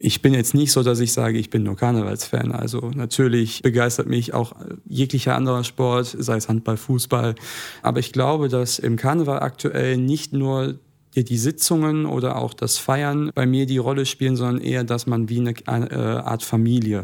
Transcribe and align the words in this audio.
Ich 0.00 0.22
bin 0.22 0.32
jetzt 0.32 0.54
nicht 0.54 0.70
so, 0.70 0.84
dass 0.84 1.00
ich 1.00 1.12
sage, 1.12 1.38
ich 1.38 1.50
bin 1.50 1.64
nur 1.64 1.74
Karnevalsfan. 1.74 2.52
Also 2.52 2.90
natürlich 2.94 3.62
begeistert 3.62 4.06
mich 4.06 4.32
auch 4.32 4.54
jeglicher 4.86 5.34
anderer 5.34 5.64
Sport, 5.64 6.14
sei 6.18 6.36
es 6.36 6.48
Handball, 6.48 6.76
Fußball. 6.76 7.34
Aber 7.82 7.98
ich 7.98 8.12
glaube, 8.12 8.48
dass 8.48 8.78
im 8.78 8.96
Karneval 8.96 9.40
aktuell 9.40 9.96
nicht 9.96 10.32
nur 10.32 10.78
die 11.16 11.38
Sitzungen 11.38 12.06
oder 12.06 12.36
auch 12.36 12.54
das 12.54 12.78
Feiern 12.78 13.32
bei 13.34 13.44
mir 13.44 13.66
die 13.66 13.78
Rolle 13.78 14.06
spielen, 14.06 14.36
sondern 14.36 14.62
eher, 14.62 14.84
dass 14.84 15.06
man 15.06 15.28
wie 15.28 15.40
eine, 15.40 15.90
äh, 15.90 15.94
Art 15.94 16.44
Familie 16.44 17.02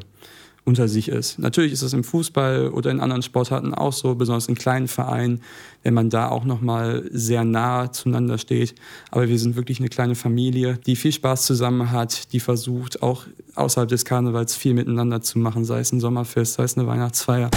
unter 0.65 0.89
sich 0.89 1.09
ist. 1.09 1.39
Natürlich 1.39 1.73
ist 1.73 1.83
es 1.83 1.93
im 1.93 2.05
Fußball 2.05 2.71
oder 2.71 2.91
in 2.91 3.01
anderen 3.01 3.23
Sportarten 3.23 3.75
auch 3.75 3.93
so, 3.93 4.15
besonders 4.15 4.49
in 4.49 4.55
kleinen 4.55 4.89
Vereinen, 4.89 5.43
wenn 5.83 5.93
man 5.93 6.09
da 6.09 6.29
auch 6.29 6.45
noch 6.45 6.63
mal 6.63 7.05
sehr 7.11 7.45
nah 7.45 7.93
zueinander 7.93 8.39
steht. 8.39 8.75
Aber 9.11 9.29
wir 9.29 9.39
sind 9.39 9.57
wirklich 9.57 9.79
eine 9.79 9.89
kleine 9.89 10.15
Familie, 10.15 10.79
die 10.87 10.97
viel 10.97 11.13
Spaß 11.13 11.43
zusammen 11.43 11.91
hat, 11.91 12.33
die 12.33 12.41
versucht 12.41 13.03
auch 13.03 13.25
außerhalb 13.55 13.89
des 13.89 14.05
Karnevals 14.05 14.57
viel 14.57 14.75
miteinander 14.75 15.21
zu 15.21 15.39
machen, 15.39 15.65
sei 15.65 15.81
es 15.81 15.93
ein 15.93 16.01
Sommerfest, 16.01 16.55
sei 16.55 16.65
es 16.65 16.79
eine 16.79 16.87
Weihnachtsfeier. 16.87 17.51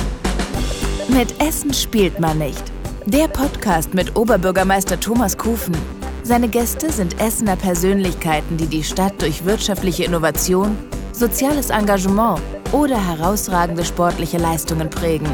Mit 1.07 1.41
Essen 1.41 1.73
spielt 1.73 2.19
man 2.19 2.37
nicht. 2.37 2.63
Der 3.05 3.29
Podcast 3.29 3.93
mit 3.93 4.17
Oberbürgermeister 4.17 4.99
Thomas 4.99 5.37
Kufen. 5.37 5.75
Seine 6.23 6.49
Gäste 6.49 6.91
sind 6.91 7.21
Essener 7.21 7.55
Persönlichkeiten, 7.55 8.57
die 8.57 8.67
die 8.67 8.83
Stadt 8.83 9.21
durch 9.21 9.45
wirtschaftliche 9.45 10.03
Innovation, 10.03 10.75
soziales 11.17 11.71
Engagement 11.71 12.39
oder 12.71 13.03
herausragende 13.03 13.83
sportliche 13.83 14.37
Leistungen 14.37 14.87
prägen. 14.87 15.27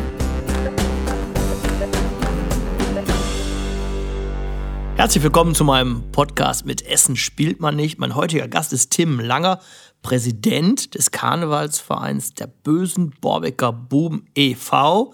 Herzlich 4.96 5.24
willkommen 5.24 5.54
zu 5.56 5.66
meinem 5.66 6.10
Podcast 6.14 6.66
mit 6.66 6.88
Essen 6.88 7.18
spielt 7.18 7.60
man 7.60 7.76
nicht. 7.76 8.00
Mein 8.00 8.16
heutiger 8.16 8.48
Gast 8.48 8.72
ist 8.72 8.92
Tim 8.92 9.20
Langer, 9.20 9.60
Präsident 10.02 10.96
des 10.96 11.12
Karnevalsvereins 11.12 12.34
der 12.34 12.48
bösen 12.48 13.14
Borbecker 13.20 13.74
Buben 13.74 14.26
e.V. 14.36 15.14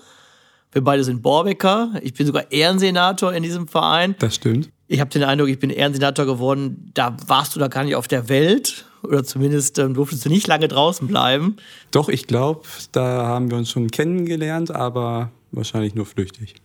Wir 0.72 0.84
beide 0.84 1.04
sind 1.04 1.24
Borbecker. 1.24 1.94
Ich 2.04 2.14
bin 2.14 2.28
sogar 2.28 2.52
Ehrensenator 2.52 3.34
in 3.34 3.42
diesem 3.42 3.68
Verein. 3.68 4.16
Das 4.20 4.36
stimmt. 4.36 4.70
Ich 4.92 5.00
habe 5.00 5.12
den 5.12 5.24
Eindruck, 5.24 5.50
ich 5.50 5.60
bin 5.60 5.70
Ehrensenator 5.70 6.26
geworden. 6.26 6.90
Da 6.96 7.16
warst 7.28 7.56
du 7.56 7.60
da 7.60 7.68
gar 7.68 7.84
nicht 7.84 7.96
auf 7.96 8.08
der 8.08 8.28
Welt. 8.28 8.86
Oder 9.04 9.24
zumindest 9.24 9.78
ähm, 9.78 9.94
durftest 9.94 10.26
du 10.26 10.30
nicht 10.30 10.48
lange 10.48 10.68
draußen 10.68 11.08
bleiben. 11.08 11.58
Doch, 11.92 12.10
ich 12.10 12.26
glaube, 12.26 12.64
da 12.92 13.28
haben 13.28 13.52
wir 13.52 13.58
uns 13.58 13.70
schon 13.70 13.92
kennengelernt, 13.92 14.72
aber 14.72 15.32
wahrscheinlich 15.52 15.94
nur 15.94 16.08
flüchtig. 16.08 16.56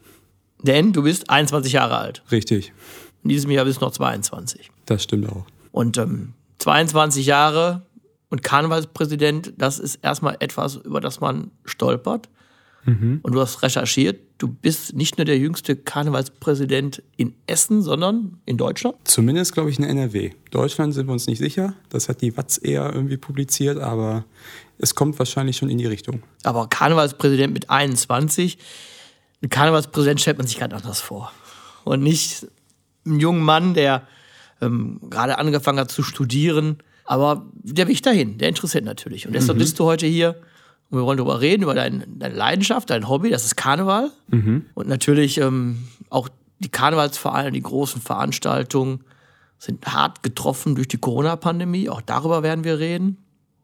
Denn 0.63 0.95
du 0.95 1.03
bist 1.03 1.29
21 1.29 1.75
Jahre 1.75 1.99
alt. 1.99 2.23
Richtig. 2.33 2.73
In 3.23 3.29
diesem 3.29 3.51
Jahr 3.51 3.67
bist 3.67 3.83
du 3.83 3.85
noch 3.85 3.93
22. 3.93 4.71
Das 4.87 5.03
stimmt 5.03 5.29
auch. 5.29 5.45
Und 5.71 5.99
ähm, 5.99 6.33
22 6.61 7.27
Jahre 7.27 7.83
und 8.31 8.43
Karnevalspräsident, 8.43 9.53
das 9.59 9.79
ist 9.79 9.97
erstmal 9.97 10.39
etwas, 10.41 10.77
über 10.77 11.03
das 11.03 11.21
man 11.21 11.51
stolpert. 11.67 12.31
Mhm. 12.85 13.21
Und 13.23 13.35
du 13.35 13.41
hast 13.41 13.63
recherchiert, 13.63 14.21
du 14.39 14.49
bist 14.49 14.95
nicht 14.95 15.17
nur 15.17 15.25
der 15.25 15.39
jüngste 15.39 15.77
Karnevalspräsident 15.77 17.03
in 17.17 17.35
Essen, 17.47 17.83
sondern 17.83 18.39
in 18.47 18.57
Deutschland? 18.57 18.97
Zumindest, 19.05 19.55
glaube 19.55 19.71
ich, 19.71 19.79
in 19.79 19.85
NRW. 19.85 20.33
Deutschland 20.51 20.95
sind 20.95 21.07
wir 21.07 21.13
uns 21.13 21.27
nicht 21.27 21.39
sicher. 21.39 21.75
Das 21.89 22.09
hat 22.09 22.21
die 22.21 22.37
Watz 22.37 22.61
eher 22.63 22.93
irgendwie 22.93 23.17
publiziert, 23.17 23.79
aber 23.79 24.25
es 24.79 24.95
kommt 24.95 25.19
wahrscheinlich 25.19 25.57
schon 25.57 25.71
in 25.71 25.79
die 25.79 25.87
Richtung. 25.87 26.23
Aber 26.43 26.69
Karnevalspräsident 26.69 27.53
mit 27.53 27.71
21, 27.71 28.59
ein 29.43 29.49
Karnevalspräsident 29.49 30.21
stellt 30.21 30.39
man 30.39 30.47
sich 30.47 30.59
gerade 30.59 30.77
anders 30.77 31.01
vor. 31.01 31.33
Und 31.85 32.03
nicht 32.03 32.47
einen 33.07 33.21
jungen 33.21 33.43
Mann, 33.43 33.75
der 33.75 34.07
ähm, 34.61 35.01
gerade 35.11 35.39
angefangen 35.39 35.79
hat 35.79 35.91
zu 35.91 36.03
studieren. 36.03 36.79
Aber 37.05 37.47
der 37.55 37.87
Weg 37.89 38.03
dahin, 38.03 38.39
der 38.39 38.49
interessiert 38.49 38.85
natürlich. 38.85 39.27
Und 39.27 39.35
deshalb 39.35 39.57
mhm. 39.57 39.61
bist 39.61 39.79
du 39.79 39.85
heute 39.85 40.07
hier 40.07 40.37
und 40.95 41.01
wir 41.01 41.07
wollen 41.07 41.19
darüber 41.19 41.41
reden, 41.41 41.63
über 41.63 41.75
dein, 41.75 42.05
deine 42.19 42.35
Leidenschaft, 42.35 42.91
dein 42.91 43.09
Hobby, 43.09 43.31
das 43.31 43.45
ist 43.45 43.57
Karneval. 43.57 44.11
Mhm. 44.29 44.67
Und 44.75 44.89
natürlich 44.89 45.39
ähm, 45.39 45.89
auch 46.11 46.29
die 46.61 46.69
Karnevalsvereine, 46.69 47.53
die 47.53 47.63
großen 47.63 48.01
Veranstaltungen 48.01 49.05
sind 49.59 49.87
hart 49.87 50.23
getroffen 50.23 50.75
durch 50.75 50.89
die 50.89 50.99
Corona-Pandemie. 50.99 51.89
Auch 51.89 52.01
darüber 52.01 52.43
werden 52.43 52.65
wir 52.65 52.79
reden. 52.79 53.19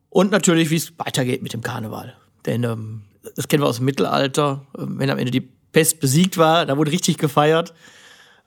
Und 0.09 0.31
natürlich, 0.31 0.71
wie 0.71 0.77
es 0.77 0.99
weitergeht 0.99 1.43
mit 1.43 1.53
dem 1.53 1.63
Karneval. 1.63 2.17
Denn 2.47 2.65
ähm, 2.65 3.03
das 3.37 3.49
kennen 3.49 3.63
wir 3.63 3.69
aus 3.69 3.77
dem 3.77 3.85
Mittelalter. 3.85 4.67
Ähm, 4.77 4.99
wenn 4.99 5.11
am 5.11 5.19
Ende 5.19 5.31
die 5.31 5.49
Pest 5.73 6.01
besiegt 6.01 6.37
war, 6.37 6.67
da 6.67 6.77
wurde 6.77 6.91
richtig 6.91 7.19
gefeiert. 7.19 7.75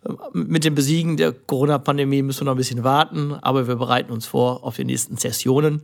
Ähm, 0.06 0.18
mit 0.34 0.66
dem 0.66 0.76
Besiegen 0.76 1.16
der 1.18 1.32
Corona-Pandemie 1.32 2.22
müssen 2.22 2.42
wir 2.42 2.46
noch 2.46 2.56
ein 2.56 2.58
bisschen 2.58 2.84
warten, 2.84 3.34
aber 3.34 3.68
wir 3.68 3.76
bereiten 3.76 4.12
uns 4.12 4.26
vor 4.26 4.64
auf 4.64 4.76
die 4.76 4.86
nächsten 4.86 5.18
Sessionen. 5.18 5.84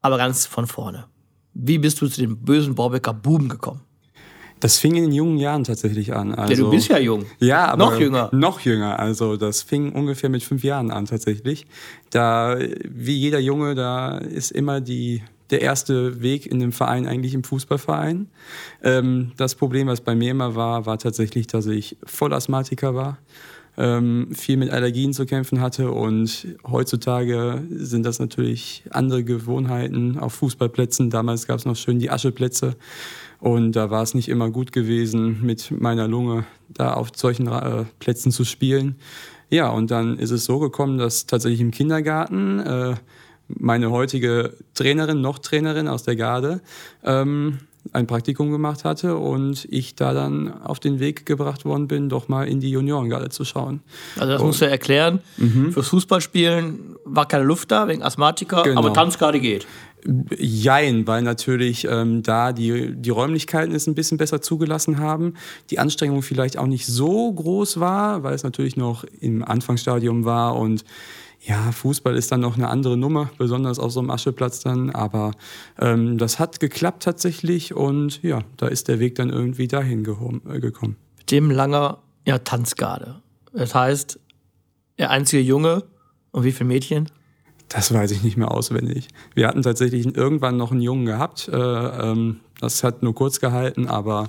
Aber 0.00 0.16
ganz 0.16 0.46
von 0.46 0.66
vorne. 0.66 1.06
Wie 1.54 1.78
bist 1.78 2.00
du 2.00 2.08
zu 2.08 2.20
den 2.20 2.36
bösen 2.36 2.74
Borbecker 2.74 3.12
Buben 3.12 3.48
gekommen? 3.48 3.80
Das 4.60 4.78
fing 4.78 4.94
in 4.94 5.04
den 5.04 5.12
jungen 5.12 5.38
Jahren 5.38 5.64
tatsächlich 5.64 6.14
an. 6.14 6.34
Also, 6.34 6.52
ja, 6.52 6.58
du 6.58 6.64
also 6.64 6.70
bist 6.70 6.88
ja 6.88 6.98
jung. 6.98 7.24
Ja, 7.38 7.68
aber 7.68 7.84
noch 7.84 7.98
jünger. 7.98 8.28
Noch 8.32 8.60
jünger. 8.60 8.98
Also 8.98 9.36
das 9.38 9.62
fing 9.62 9.92
ungefähr 9.92 10.28
mit 10.28 10.42
fünf 10.42 10.62
Jahren 10.62 10.90
an 10.90 11.06
tatsächlich. 11.06 11.66
Da, 12.10 12.58
wie 12.86 13.16
jeder 13.16 13.40
Junge, 13.40 13.74
da 13.74 14.18
ist 14.18 14.50
immer 14.50 14.82
die 14.82 15.22
der 15.48 15.62
erste 15.62 16.22
Weg 16.22 16.46
in 16.46 16.60
dem 16.60 16.72
Verein 16.72 17.06
eigentlich 17.08 17.34
im 17.34 17.42
Fußballverein. 17.42 18.28
Ähm, 18.84 19.32
das 19.36 19.56
Problem, 19.56 19.88
was 19.88 20.00
bei 20.00 20.14
mir 20.14 20.30
immer 20.30 20.54
war, 20.54 20.86
war 20.86 20.98
tatsächlich, 20.98 21.48
dass 21.48 21.66
ich 21.66 21.96
Vollasthmatiker 22.04 22.94
war 22.94 23.18
ähm, 23.76 24.28
viel 24.32 24.56
mit 24.56 24.70
Allergien 24.70 25.12
zu 25.12 25.26
kämpfen 25.26 25.60
hatte. 25.60 25.90
Und 25.90 26.46
heutzutage 26.66 27.62
sind 27.70 28.04
das 28.04 28.18
natürlich 28.18 28.84
andere 28.90 29.24
Gewohnheiten 29.24 30.18
auf 30.18 30.34
Fußballplätzen. 30.34 31.10
Damals 31.10 31.46
gab 31.46 31.58
es 31.58 31.64
noch 31.64 31.76
schön 31.76 31.98
die 31.98 32.10
Ascheplätze. 32.10 32.76
Und 33.38 33.72
da 33.72 33.90
war 33.90 34.02
es 34.02 34.14
nicht 34.14 34.28
immer 34.28 34.50
gut 34.50 34.72
gewesen, 34.72 35.40
mit 35.42 35.70
meiner 35.70 36.06
Lunge 36.06 36.44
da 36.68 36.92
auf 36.92 37.08
solchen 37.16 37.46
äh, 37.46 37.84
Plätzen 37.98 38.32
zu 38.32 38.44
spielen. 38.44 38.96
Ja, 39.48 39.70
und 39.70 39.90
dann 39.90 40.18
ist 40.18 40.30
es 40.30 40.44
so 40.44 40.58
gekommen, 40.58 40.98
dass 40.98 41.26
tatsächlich 41.26 41.60
im 41.60 41.70
Kindergarten 41.70 42.60
äh, 42.60 42.94
meine 43.48 43.90
heutige 43.90 44.54
Trainerin, 44.74 45.20
noch 45.20 45.38
Trainerin 45.38 45.88
aus 45.88 46.04
der 46.04 46.16
Garde, 46.16 46.60
ähm, 47.02 47.58
ein 47.92 48.06
Praktikum 48.06 48.50
gemacht 48.50 48.84
hatte 48.84 49.16
und 49.16 49.66
ich 49.70 49.94
da 49.94 50.12
dann 50.12 50.62
auf 50.62 50.80
den 50.80 51.00
Weg 51.00 51.26
gebracht 51.26 51.64
worden 51.64 51.88
bin, 51.88 52.08
doch 52.08 52.28
mal 52.28 52.46
in 52.46 52.60
die 52.60 52.70
Juniorengarde 52.70 53.30
zu 53.30 53.44
schauen. 53.44 53.80
Also 54.16 54.32
das 54.32 54.40
und, 54.40 54.48
musst 54.48 54.60
du 54.60 54.68
erklären. 54.68 55.20
Mhm. 55.36 55.72
Fürs 55.72 55.88
Fußballspielen 55.88 56.96
war 57.04 57.26
keine 57.26 57.44
Luft 57.44 57.70
da 57.70 57.88
wegen 57.88 58.02
Asthmatiker, 58.02 58.62
genau. 58.62 58.80
aber 58.80 58.92
Tanzgarde 58.92 59.40
geht. 59.40 59.66
Jein, 60.38 61.06
weil 61.06 61.22
natürlich 61.22 61.86
ähm, 61.86 62.22
da 62.22 62.52
die, 62.52 62.94
die 62.94 63.10
Räumlichkeiten 63.10 63.74
es 63.74 63.86
ein 63.86 63.94
bisschen 63.94 64.16
besser 64.16 64.40
zugelassen 64.40 64.98
haben. 64.98 65.34
Die 65.68 65.78
Anstrengung 65.78 66.22
vielleicht 66.22 66.56
auch 66.56 66.66
nicht 66.66 66.86
so 66.86 67.30
groß 67.32 67.80
war, 67.80 68.22
weil 68.22 68.34
es 68.34 68.42
natürlich 68.42 68.76
noch 68.76 69.04
im 69.20 69.44
Anfangsstadium 69.44 70.24
war 70.24 70.56
und 70.56 70.84
ja, 71.42 71.72
Fußball 71.72 72.16
ist 72.16 72.30
dann 72.32 72.40
noch 72.40 72.56
eine 72.56 72.68
andere 72.68 72.96
Nummer, 72.96 73.30
besonders 73.38 73.78
auf 73.78 73.92
so 73.92 74.00
einem 74.00 74.10
Ascheplatz 74.10 74.60
dann. 74.60 74.90
Aber 74.90 75.32
ähm, 75.78 76.18
das 76.18 76.38
hat 76.38 76.60
geklappt 76.60 77.02
tatsächlich 77.02 77.74
und 77.74 78.22
ja, 78.22 78.40
da 78.58 78.68
ist 78.68 78.88
der 78.88 78.98
Weg 79.00 79.14
dann 79.14 79.30
irgendwie 79.30 79.66
dahin 79.66 80.00
äh, 80.00 80.60
gekommen. 80.60 80.96
Dem 81.30 81.50
Langer, 81.50 81.98
ja, 82.26 82.38
Tanzgarde. 82.38 83.22
Das 83.52 83.74
heißt, 83.74 84.20
der 84.98 85.10
einzige 85.10 85.42
Junge 85.42 85.84
und 86.30 86.44
wie 86.44 86.52
viele 86.52 86.68
Mädchen? 86.68 87.10
Das 87.68 87.94
weiß 87.94 88.10
ich 88.10 88.22
nicht 88.22 88.36
mehr 88.36 88.50
auswendig. 88.50 89.08
Wir 89.34 89.48
hatten 89.48 89.62
tatsächlich 89.62 90.14
irgendwann 90.14 90.56
noch 90.56 90.72
einen 90.72 90.82
Jungen 90.82 91.06
gehabt. 91.06 91.48
Äh, 91.48 91.56
ähm, 91.56 92.40
das 92.60 92.84
hat 92.84 93.02
nur 93.02 93.14
kurz 93.14 93.40
gehalten, 93.40 93.86
aber 93.86 94.28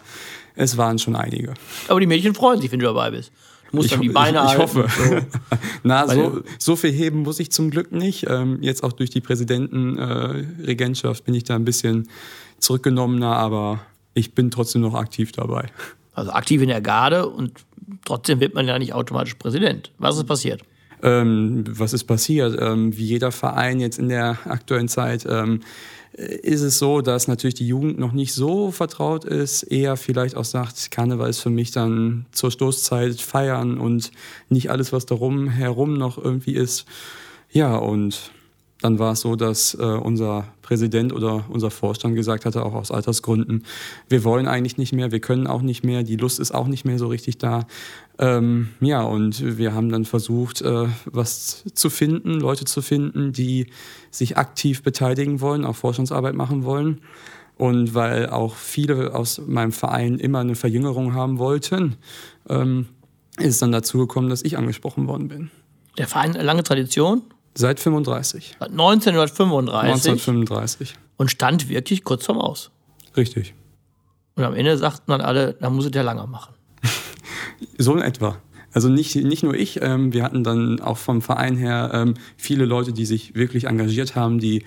es 0.55 0.77
waren 0.77 0.97
schon 0.97 1.15
einige. 1.15 1.55
Aber 1.89 1.99
die 1.99 2.07
Mädchen 2.07 2.35
freuen 2.35 2.61
sich, 2.61 2.71
wenn 2.71 2.79
du 2.79 2.85
dabei 2.85 3.11
bist. 3.11 3.31
Du 3.71 3.77
musst 3.77 3.87
ich, 3.87 3.93
dann 3.93 4.01
die 4.01 4.09
Beine 4.09 4.43
ich, 4.45 4.53
ich 4.53 4.57
hoffe. 4.57 4.87
So. 4.89 5.17
Na, 5.83 6.07
so, 6.07 6.43
so 6.57 6.75
viel 6.75 6.91
heben 6.91 7.23
muss 7.23 7.39
ich 7.39 7.51
zum 7.51 7.71
Glück 7.71 7.91
nicht. 7.91 8.27
Ähm, 8.29 8.59
jetzt 8.61 8.83
auch 8.83 8.91
durch 8.91 9.09
die 9.09 9.21
Präsidentenregentschaft 9.21 11.21
äh, 11.21 11.25
bin 11.25 11.33
ich 11.33 11.45
da 11.45 11.55
ein 11.55 11.65
bisschen 11.65 12.09
zurückgenommener, 12.59 13.35
aber 13.35 13.79
ich 14.13 14.33
bin 14.33 14.51
trotzdem 14.51 14.81
noch 14.81 14.93
aktiv 14.93 15.31
dabei. 15.31 15.67
Also 16.13 16.31
aktiv 16.31 16.61
in 16.61 16.67
der 16.67 16.81
Garde 16.81 17.27
und 17.27 17.53
trotzdem 18.05 18.39
wird 18.39 18.53
man 18.53 18.67
ja 18.67 18.77
nicht 18.77 18.93
automatisch 18.93 19.35
Präsident. 19.35 19.91
Was 19.97 20.17
ist 20.17 20.25
passiert? 20.25 20.61
Ähm, 21.03 21.63
was 21.67 21.93
ist 21.93 22.03
passiert? 22.03 22.57
Ähm, 22.59 22.95
wie 22.95 23.05
jeder 23.05 23.31
Verein 23.31 23.79
jetzt 23.79 23.97
in 23.97 24.09
der 24.09 24.37
aktuellen 24.45 24.87
Zeit 24.87 25.25
ähm, 25.27 25.61
ist 26.13 26.61
es 26.61 26.77
so, 26.77 27.01
dass 27.01 27.27
natürlich 27.27 27.55
die 27.55 27.67
Jugend 27.67 27.97
noch 27.97 28.11
nicht 28.11 28.33
so 28.33 28.71
vertraut 28.71 29.23
ist, 29.23 29.63
eher 29.63 29.95
vielleicht 29.95 30.35
auch 30.35 30.45
sagt, 30.45 30.91
Karneval 30.91 31.29
ist 31.29 31.39
für 31.39 31.49
mich 31.49 31.71
dann 31.71 32.25
zur 32.31 32.51
Stoßzeit 32.51 33.21
feiern 33.21 33.77
und 33.77 34.11
nicht 34.49 34.69
alles, 34.69 34.91
was 34.91 35.05
darum 35.05 35.47
herum 35.47 35.93
noch 35.93 36.17
irgendwie 36.17 36.53
ist. 36.53 36.85
Ja, 37.51 37.77
und 37.77 38.31
dann 38.81 38.99
war 38.99 39.13
es 39.13 39.21
so, 39.21 39.35
dass 39.35 39.75
äh, 39.75 39.83
unser 39.83 40.47
Präsident 40.61 41.13
oder 41.13 41.45
unser 41.49 41.69
Vorstand 41.69 42.15
gesagt 42.15 42.45
hatte, 42.45 42.65
auch 42.65 42.73
aus 42.73 42.91
Altersgründen, 42.91 43.63
wir 44.09 44.23
wollen 44.23 44.47
eigentlich 44.47 44.77
nicht 44.77 44.91
mehr, 44.91 45.11
wir 45.11 45.19
können 45.19 45.47
auch 45.47 45.61
nicht 45.61 45.83
mehr, 45.83 46.03
die 46.03 46.17
Lust 46.17 46.39
ist 46.39 46.51
auch 46.51 46.67
nicht 46.67 46.83
mehr 46.83 46.97
so 46.97 47.07
richtig 47.07 47.37
da. 47.37 47.67
Ähm, 48.21 48.69
ja, 48.79 49.01
und 49.01 49.57
wir 49.57 49.73
haben 49.73 49.89
dann 49.89 50.05
versucht, 50.05 50.61
äh, 50.61 50.85
was 51.05 51.63
zu 51.73 51.89
finden, 51.89 52.39
Leute 52.39 52.65
zu 52.65 52.83
finden, 52.83 53.33
die 53.33 53.65
sich 54.11 54.37
aktiv 54.37 54.83
beteiligen 54.83 55.41
wollen, 55.41 55.65
auch 55.65 55.75
Forschungsarbeit 55.75 56.35
machen 56.35 56.63
wollen. 56.63 57.01
Und 57.57 57.95
weil 57.95 58.29
auch 58.29 58.55
viele 58.55 59.15
aus 59.15 59.41
meinem 59.45 59.71
Verein 59.71 60.19
immer 60.19 60.39
eine 60.39 60.55
Verjüngerung 60.55 61.15
haben 61.15 61.39
wollten, 61.39 61.95
ähm, 62.47 62.87
ist 63.39 63.47
es 63.47 63.57
dann 63.57 63.71
dazu 63.71 63.97
gekommen, 63.97 64.29
dass 64.29 64.43
ich 64.43 64.55
angesprochen 64.55 65.07
worden 65.07 65.27
bin. 65.27 65.49
Der 65.97 66.07
Verein 66.07 66.35
hat 66.35 66.43
lange 66.43 66.61
Tradition? 66.61 67.23
Seit 67.55 67.79
35. 67.79 68.55
Seit 68.59 68.69
1935. 68.69 69.89
1935. 69.89 70.95
Und 71.17 71.31
stand 71.31 71.69
wirklich 71.69 72.03
kurz 72.03 72.25
vorm 72.25 72.37
Aus. 72.37 72.69
Richtig. 73.17 73.55
Und 74.35 74.43
am 74.43 74.53
Ende 74.53 74.77
sagten 74.77 75.11
dann 75.11 75.21
alle, 75.21 75.53
da 75.53 75.71
muss 75.71 75.85
es 75.85 75.91
ja 75.93 76.03
langer 76.03 76.27
machen. 76.27 76.53
So 77.77 77.95
in 77.95 78.01
etwa. 78.01 78.37
Also 78.73 78.87
nicht, 78.87 79.15
nicht 79.15 79.43
nur 79.43 79.53
ich, 79.53 79.81
ähm, 79.81 80.13
wir 80.13 80.23
hatten 80.23 80.43
dann 80.43 80.79
auch 80.79 80.97
vom 80.97 81.21
Verein 81.21 81.57
her 81.57 81.91
ähm, 81.93 82.13
viele 82.37 82.65
Leute, 82.65 82.93
die 82.93 83.05
sich 83.05 83.35
wirklich 83.35 83.65
engagiert 83.65 84.15
haben, 84.15 84.39
die 84.39 84.63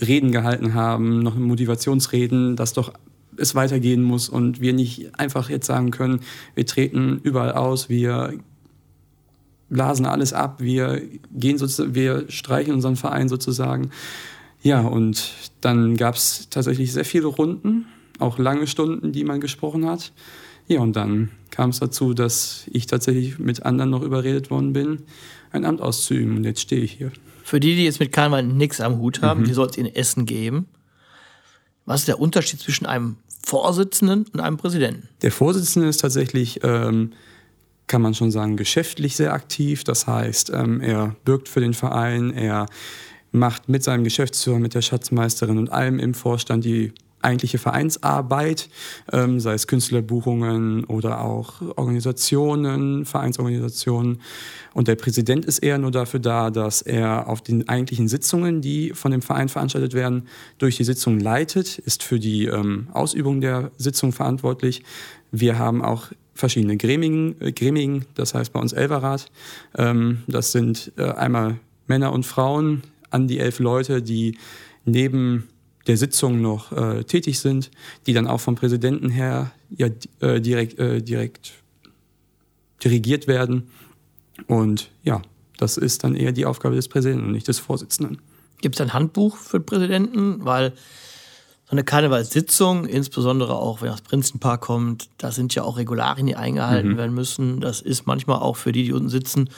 Reden 0.00 0.30
gehalten 0.32 0.74
haben, 0.74 1.20
noch 1.20 1.36
Motivationsreden, 1.36 2.56
dass 2.56 2.72
doch 2.72 2.92
es 3.36 3.54
weitergehen 3.54 4.02
muss 4.02 4.28
und 4.28 4.60
wir 4.60 4.72
nicht 4.72 5.18
einfach 5.18 5.48
jetzt 5.48 5.66
sagen 5.66 5.90
können, 5.90 6.20
wir 6.54 6.66
treten 6.66 7.20
überall 7.22 7.52
aus, 7.52 7.88
wir 7.88 8.34
blasen 9.70 10.06
alles 10.06 10.32
ab, 10.32 10.60
wir 10.60 11.02
gehen 11.32 11.58
sozusagen, 11.58 11.94
wir 11.94 12.26
streichen 12.28 12.74
unseren 12.74 12.96
Verein 12.96 13.28
sozusagen. 13.28 13.90
Ja, 14.62 14.82
und 14.82 15.32
dann 15.60 15.96
gab 15.96 16.14
es 16.14 16.48
tatsächlich 16.50 16.92
sehr 16.92 17.06
viele 17.06 17.26
Runden, 17.26 17.86
auch 18.22 18.38
lange 18.38 18.66
Stunden, 18.66 19.12
die 19.12 19.24
man 19.24 19.40
gesprochen 19.40 19.86
hat. 19.86 20.12
Ja, 20.68 20.80
und 20.80 20.94
dann 20.96 21.30
kam 21.50 21.70
es 21.70 21.80
dazu, 21.80 22.14
dass 22.14 22.64
ich 22.70 22.86
tatsächlich 22.86 23.38
mit 23.38 23.64
anderen 23.64 23.90
noch 23.90 24.02
überredet 24.02 24.50
worden 24.50 24.72
bin, 24.72 25.02
ein 25.50 25.64
Amt 25.64 25.80
auszuüben. 25.80 26.36
Und 26.36 26.44
jetzt 26.44 26.60
stehe 26.60 26.82
ich 26.82 26.92
hier. 26.92 27.12
Für 27.44 27.60
die, 27.60 27.74
die 27.74 27.84
jetzt 27.84 28.00
mit 28.00 28.12
Karneval 28.12 28.44
nichts 28.44 28.80
am 28.80 28.98
Hut 28.98 29.20
haben, 29.20 29.40
mhm. 29.40 29.44
die 29.44 29.52
soll 29.52 29.68
es 29.68 29.76
in 29.76 29.86
Essen 29.86 30.24
geben. 30.24 30.66
Was 31.84 32.00
ist 32.00 32.08
der 32.08 32.20
Unterschied 32.20 32.60
zwischen 32.60 32.86
einem 32.86 33.16
Vorsitzenden 33.44 34.26
und 34.32 34.40
einem 34.40 34.56
Präsidenten? 34.56 35.08
Der 35.22 35.32
Vorsitzende 35.32 35.88
ist 35.88 35.98
tatsächlich 35.98 36.60
ähm, 36.62 37.12
kann 37.92 38.00
man 38.00 38.14
schon 38.14 38.30
sagen, 38.30 38.56
geschäftlich 38.56 39.16
sehr 39.16 39.34
aktiv. 39.34 39.84
Das 39.84 40.06
heißt, 40.06 40.50
ähm, 40.54 40.80
er 40.80 41.14
bürgt 41.26 41.48
für 41.48 41.60
den 41.60 41.74
Verein, 41.74 42.32
er 42.32 42.66
macht 43.32 43.68
mit 43.68 43.82
seinem 43.82 44.02
Geschäftsführer, 44.02 44.58
mit 44.58 44.74
der 44.74 44.80
Schatzmeisterin 44.80 45.58
und 45.58 45.70
allem 45.70 45.98
im 45.98 46.14
Vorstand 46.14 46.64
die 46.64 46.92
eigentliche 47.22 47.58
Vereinsarbeit, 47.58 48.68
ähm, 49.12 49.40
sei 49.40 49.54
es 49.54 49.66
Künstlerbuchungen 49.66 50.84
oder 50.84 51.20
auch 51.20 51.60
Organisationen, 51.76 53.04
Vereinsorganisationen. 53.04 54.20
Und 54.74 54.88
der 54.88 54.96
Präsident 54.96 55.44
ist 55.44 55.58
eher 55.58 55.78
nur 55.78 55.90
dafür 55.90 56.20
da, 56.20 56.50
dass 56.50 56.82
er 56.82 57.28
auf 57.28 57.42
den 57.42 57.68
eigentlichen 57.68 58.08
Sitzungen, 58.08 58.60
die 58.60 58.90
von 58.90 59.12
dem 59.12 59.22
Verein 59.22 59.48
veranstaltet 59.48 59.94
werden, 59.94 60.28
durch 60.58 60.76
die 60.76 60.84
Sitzung 60.84 61.20
leitet, 61.20 61.78
ist 61.78 62.02
für 62.02 62.18
die 62.18 62.46
ähm, 62.46 62.88
Ausübung 62.92 63.40
der 63.40 63.70
Sitzung 63.78 64.12
verantwortlich. 64.12 64.82
Wir 65.30 65.58
haben 65.58 65.82
auch 65.82 66.08
verschiedene 66.34 66.76
Gremien, 66.76 67.40
äh, 67.40 67.52
Gremien, 67.52 68.04
das 68.14 68.34
heißt 68.34 68.52
bei 68.52 68.60
uns 68.60 68.72
Elverrat. 68.72 69.30
Ähm, 69.76 70.22
das 70.26 70.52
sind 70.52 70.92
äh, 70.96 71.04
einmal 71.04 71.58
Männer 71.86 72.12
und 72.12 72.24
Frauen, 72.24 72.82
an 73.10 73.28
die 73.28 73.38
elf 73.38 73.58
Leute, 73.58 74.02
die 74.02 74.38
neben 74.84 75.48
der 75.86 75.96
Sitzung 75.96 76.40
noch 76.40 76.72
äh, 76.72 77.04
tätig 77.04 77.40
sind, 77.40 77.70
die 78.06 78.12
dann 78.12 78.26
auch 78.26 78.40
vom 78.40 78.54
Präsidenten 78.54 79.10
her 79.10 79.52
ja, 79.70 79.88
äh, 80.20 80.40
direkt, 80.40 80.78
äh, 80.78 81.02
direkt 81.02 81.52
dirigiert 82.84 83.26
werden. 83.26 83.68
Und 84.46 84.90
ja, 85.02 85.22
das 85.58 85.76
ist 85.76 86.04
dann 86.04 86.14
eher 86.14 86.32
die 86.32 86.46
Aufgabe 86.46 86.74
des 86.74 86.88
Präsidenten 86.88 87.26
und 87.26 87.32
nicht 87.32 87.48
des 87.48 87.58
Vorsitzenden. 87.58 88.18
Gibt 88.60 88.76
es 88.76 88.80
ein 88.80 88.92
Handbuch 88.92 89.36
für 89.36 89.58
den 89.58 89.66
Präsidenten? 89.66 90.44
Weil 90.44 90.72
eine 91.68 91.84
Karnevalssitzung, 91.84 92.84
insbesondere 92.84 93.56
auch 93.56 93.80
wenn 93.80 93.90
das 93.90 94.02
Prinzenpaar 94.02 94.58
kommt, 94.58 95.08
da 95.16 95.32
sind 95.32 95.54
ja 95.54 95.62
auch 95.62 95.78
Regularien, 95.78 96.26
die 96.26 96.36
eingehalten 96.36 96.92
mhm. 96.92 96.96
werden 96.98 97.14
müssen. 97.14 97.60
Das 97.60 97.80
ist 97.80 98.06
manchmal 98.06 98.40
auch 98.40 98.56
für 98.56 98.72
die, 98.72 98.84
die 98.84 98.92
unten 98.92 99.08
sitzen, 99.08 99.48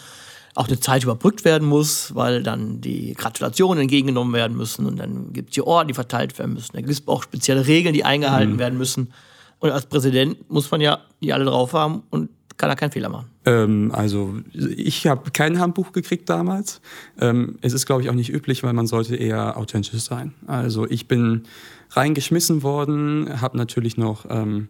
auch 0.54 0.68
eine 0.68 0.78
Zeit 0.78 1.02
überbrückt 1.02 1.44
werden 1.44 1.68
muss, 1.68 2.14
weil 2.14 2.42
dann 2.42 2.80
die 2.80 3.14
Gratulationen 3.14 3.82
entgegengenommen 3.82 4.32
werden 4.32 4.56
müssen 4.56 4.86
und 4.86 4.98
dann 4.98 5.32
gibt 5.32 5.50
es 5.50 5.54
die 5.54 5.62
Orden, 5.62 5.88
die 5.88 5.94
verteilt 5.94 6.38
werden 6.38 6.54
müssen. 6.54 6.72
Da 6.74 6.80
gibt 6.80 6.92
es 6.92 7.06
auch 7.08 7.22
spezielle 7.24 7.66
Regeln, 7.66 7.92
die 7.92 8.04
eingehalten 8.04 8.54
mhm. 8.54 8.58
werden 8.58 8.78
müssen. 8.78 9.12
Und 9.58 9.70
als 9.70 9.86
Präsident 9.86 10.50
muss 10.50 10.70
man 10.70 10.80
ja 10.80 11.00
die 11.20 11.32
alle 11.32 11.44
drauf 11.44 11.72
haben 11.72 12.02
und 12.10 12.28
kann 12.56 12.68
da 12.68 12.76
keinen 12.76 12.92
Fehler 12.92 13.08
machen. 13.08 13.26
Ähm, 13.46 13.90
also 13.92 14.34
ich 14.54 15.06
habe 15.06 15.30
kein 15.32 15.58
Handbuch 15.58 15.92
gekriegt 15.92 16.28
damals. 16.30 16.80
Ähm, 17.18 17.58
es 17.62 17.72
ist, 17.72 17.86
glaube 17.86 18.02
ich, 18.02 18.10
auch 18.10 18.14
nicht 18.14 18.32
üblich, 18.32 18.62
weil 18.62 18.72
man 18.72 18.86
sollte 18.86 19.16
eher 19.16 19.56
authentisch 19.56 20.00
sein. 20.02 20.34
Also 20.46 20.88
ich 20.88 21.08
bin 21.08 21.42
reingeschmissen 21.90 22.62
worden, 22.62 23.40
habe 23.40 23.56
natürlich 23.56 23.96
noch 23.96 24.26
ähm, 24.28 24.68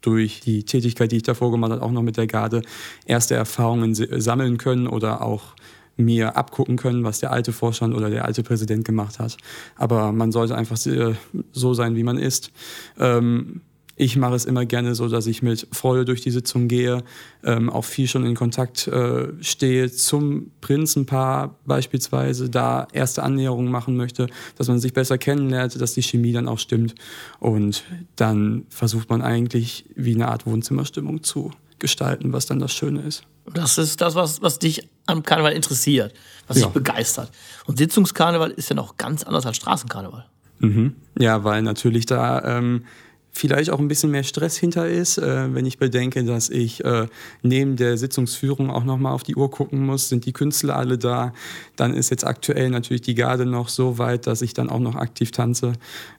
durch 0.00 0.40
die 0.40 0.64
Tätigkeit, 0.64 1.12
die 1.12 1.16
ich 1.16 1.22
davor 1.22 1.50
gemacht 1.50 1.72
habe, 1.72 1.82
auch 1.82 1.92
noch 1.92 2.02
mit 2.02 2.16
der 2.16 2.26
Garde 2.26 2.62
erste 3.04 3.34
Erfahrungen 3.34 3.94
sammeln 3.94 4.58
können 4.58 4.86
oder 4.86 5.22
auch 5.22 5.54
mir 5.96 6.36
abgucken 6.36 6.76
können, 6.76 7.04
was 7.04 7.20
der 7.20 7.30
alte 7.30 7.52
Vorstand 7.52 7.94
oder 7.94 8.10
der 8.10 8.24
alte 8.24 8.42
Präsident 8.42 8.84
gemacht 8.84 9.18
hat. 9.18 9.36
Aber 9.76 10.12
man 10.12 10.32
sollte 10.32 10.56
einfach 10.56 10.76
so 10.76 11.74
sein, 11.74 11.96
wie 11.96 12.02
man 12.02 12.18
ist. 12.18 12.50
Ähm, 12.98 13.60
ich 14.00 14.16
mache 14.16 14.34
es 14.34 14.46
immer 14.46 14.64
gerne 14.64 14.94
so, 14.94 15.08
dass 15.08 15.26
ich 15.26 15.42
mit 15.42 15.68
Freude 15.72 16.06
durch 16.06 16.22
die 16.22 16.30
Sitzung 16.30 16.68
gehe, 16.68 17.04
ähm, 17.44 17.68
auch 17.68 17.84
viel 17.84 18.08
schon 18.08 18.24
in 18.24 18.34
Kontakt 18.34 18.88
äh, 18.88 19.28
stehe 19.42 19.92
zum 19.92 20.52
Prinzenpaar 20.62 21.56
beispielsweise, 21.66 22.48
da 22.48 22.88
erste 22.94 23.22
Annäherungen 23.22 23.70
machen 23.70 23.98
möchte, 23.98 24.28
dass 24.56 24.68
man 24.68 24.78
sich 24.78 24.94
besser 24.94 25.18
kennenlernt, 25.18 25.78
dass 25.78 25.92
die 25.92 26.02
Chemie 26.02 26.32
dann 26.32 26.48
auch 26.48 26.58
stimmt. 26.58 26.94
Und 27.40 27.84
dann 28.16 28.64
versucht 28.70 29.10
man 29.10 29.20
eigentlich 29.20 29.84
wie 29.96 30.14
eine 30.14 30.28
Art 30.28 30.46
Wohnzimmerstimmung 30.46 31.22
zu 31.22 31.50
gestalten, 31.78 32.32
was 32.32 32.46
dann 32.46 32.58
das 32.58 32.72
Schöne 32.72 33.02
ist. 33.02 33.24
Das 33.52 33.76
ist 33.76 34.00
das, 34.00 34.14
was, 34.14 34.40
was 34.40 34.58
dich 34.58 34.88
am 35.04 35.22
Karneval 35.22 35.52
interessiert, 35.52 36.14
was 36.46 36.58
ja. 36.58 36.64
dich 36.64 36.72
begeistert. 36.72 37.30
Und 37.66 37.76
Sitzungskarneval 37.76 38.52
ist 38.52 38.70
ja 38.70 38.76
noch 38.76 38.96
ganz 38.96 39.24
anders 39.24 39.44
als 39.44 39.58
Straßenkarneval. 39.58 40.24
Mhm. 40.60 40.94
Ja, 41.18 41.44
weil 41.44 41.60
natürlich 41.60 42.06
da 42.06 42.58
ähm, 42.58 42.84
vielleicht 43.32 43.70
auch 43.70 43.78
ein 43.78 43.88
bisschen 43.88 44.10
mehr 44.10 44.22
Stress 44.22 44.56
hinter 44.56 44.88
ist, 44.88 45.18
äh, 45.18 45.54
wenn 45.54 45.66
ich 45.66 45.78
bedenke, 45.78 46.24
dass 46.24 46.50
ich 46.50 46.84
äh, 46.84 47.06
neben 47.42 47.76
der 47.76 47.96
Sitzungsführung 47.96 48.70
auch 48.70 48.84
nochmal 48.84 49.12
auf 49.12 49.22
die 49.22 49.36
Uhr 49.36 49.50
gucken 49.50 49.84
muss, 49.86 50.08
sind 50.08 50.26
die 50.26 50.32
Künstler 50.32 50.76
alle 50.76 50.98
da, 50.98 51.32
dann 51.76 51.94
ist 51.94 52.10
jetzt 52.10 52.26
aktuell 52.26 52.70
natürlich 52.70 53.02
die 53.02 53.14
Garde 53.14 53.46
noch 53.46 53.68
so 53.68 53.98
weit, 53.98 54.26
dass 54.26 54.42
ich 54.42 54.54
dann 54.54 54.68
auch 54.68 54.80
noch 54.80 54.96
aktiv 54.96 55.30
tanze, 55.30 55.72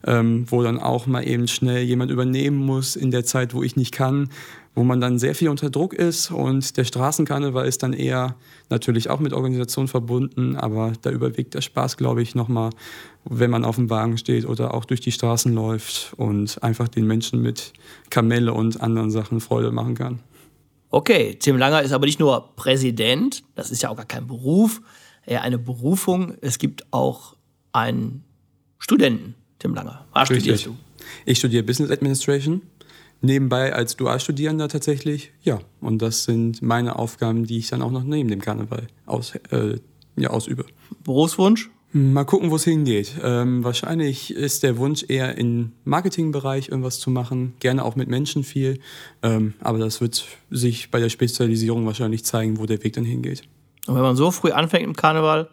ähm, 0.06 0.46
wo 0.48 0.62
dann 0.62 0.78
auch 0.78 1.06
mal 1.06 1.26
eben 1.26 1.48
schnell 1.48 1.82
jemand 1.82 2.10
übernehmen 2.10 2.58
muss 2.58 2.96
in 2.96 3.10
der 3.10 3.24
Zeit, 3.24 3.54
wo 3.54 3.62
ich 3.62 3.76
nicht 3.76 3.92
kann 3.92 4.28
wo 4.74 4.84
man 4.84 5.00
dann 5.00 5.18
sehr 5.18 5.34
viel 5.34 5.48
unter 5.48 5.68
Druck 5.68 5.92
ist 5.92 6.30
und 6.30 6.76
der 6.76 6.84
Straßenkarneval 6.84 7.66
ist 7.66 7.82
dann 7.82 7.92
eher 7.92 8.36
natürlich 8.70 9.10
auch 9.10 9.20
mit 9.20 9.34
Organisation 9.34 9.86
verbunden, 9.86 10.56
aber 10.56 10.92
da 11.02 11.10
überwiegt 11.10 11.54
der 11.54 11.60
Spaß, 11.60 11.98
glaube 11.98 12.22
ich, 12.22 12.34
nochmal, 12.34 12.70
wenn 13.24 13.50
man 13.50 13.64
auf 13.64 13.76
dem 13.76 13.90
Wagen 13.90 14.16
steht 14.16 14.46
oder 14.46 14.72
auch 14.72 14.86
durch 14.86 15.00
die 15.00 15.12
Straßen 15.12 15.52
läuft 15.52 16.14
und 16.16 16.62
einfach 16.62 16.88
den 16.88 17.06
Menschen 17.06 17.42
mit 17.42 17.72
Kamelle 18.08 18.54
und 18.54 18.80
anderen 18.80 19.10
Sachen 19.10 19.40
Freude 19.40 19.72
machen 19.72 19.94
kann. 19.94 20.20
Okay, 20.90 21.36
Tim 21.38 21.58
Langer 21.58 21.82
ist 21.82 21.92
aber 21.92 22.06
nicht 22.06 22.20
nur 22.20 22.54
Präsident, 22.56 23.44
das 23.54 23.70
ist 23.70 23.82
ja 23.82 23.90
auch 23.90 23.96
gar 23.96 24.06
kein 24.06 24.26
Beruf, 24.26 24.80
eher 25.26 25.42
eine 25.42 25.58
Berufung. 25.58 26.34
Es 26.40 26.58
gibt 26.58 26.92
auch 26.92 27.36
einen 27.72 28.24
Studenten, 28.78 29.34
Tim 29.58 29.74
Langer. 29.74 30.04
Was 30.12 30.28
studierst 30.28 30.66
du? 30.66 30.76
Ich 31.26 31.38
studiere 31.38 31.62
Business 31.62 31.90
Administration 31.90 32.62
nebenbei 33.22 33.72
als 33.72 33.96
Dualstudierender 33.96 34.68
tatsächlich, 34.68 35.32
ja. 35.42 35.60
Und 35.80 36.02
das 36.02 36.24
sind 36.24 36.62
meine 36.62 36.98
Aufgaben, 36.98 37.46
die 37.46 37.58
ich 37.58 37.68
dann 37.68 37.82
auch 37.82 37.90
noch 37.90 38.04
neben 38.04 38.28
dem 38.28 38.40
Karneval 38.40 38.86
aus, 39.06 39.34
äh, 39.50 39.78
ja, 40.16 40.30
ausübe. 40.30 40.66
Berufswunsch? 41.04 41.70
Mal 41.94 42.24
gucken, 42.24 42.50
wo 42.50 42.56
es 42.56 42.64
hingeht. 42.64 43.16
Ähm, 43.22 43.64
wahrscheinlich 43.64 44.34
ist 44.34 44.62
der 44.62 44.78
Wunsch 44.78 45.04
eher 45.08 45.36
im 45.36 45.72
Marketingbereich 45.84 46.70
irgendwas 46.70 46.98
zu 46.98 47.10
machen, 47.10 47.52
gerne 47.60 47.84
auch 47.84 47.96
mit 47.96 48.08
Menschen 48.08 48.44
viel. 48.44 48.80
Ähm, 49.22 49.52
aber 49.60 49.78
das 49.78 50.00
wird 50.00 50.24
sich 50.50 50.90
bei 50.90 51.00
der 51.00 51.10
Spezialisierung 51.10 51.84
wahrscheinlich 51.84 52.24
zeigen, 52.24 52.58
wo 52.58 52.64
der 52.64 52.82
Weg 52.82 52.94
dann 52.94 53.04
hingeht. 53.04 53.42
Und 53.86 53.94
wenn 53.94 54.02
man 54.02 54.16
so 54.16 54.30
früh 54.30 54.52
anfängt 54.52 54.84
im 54.84 54.96
Karneval, 54.96 55.50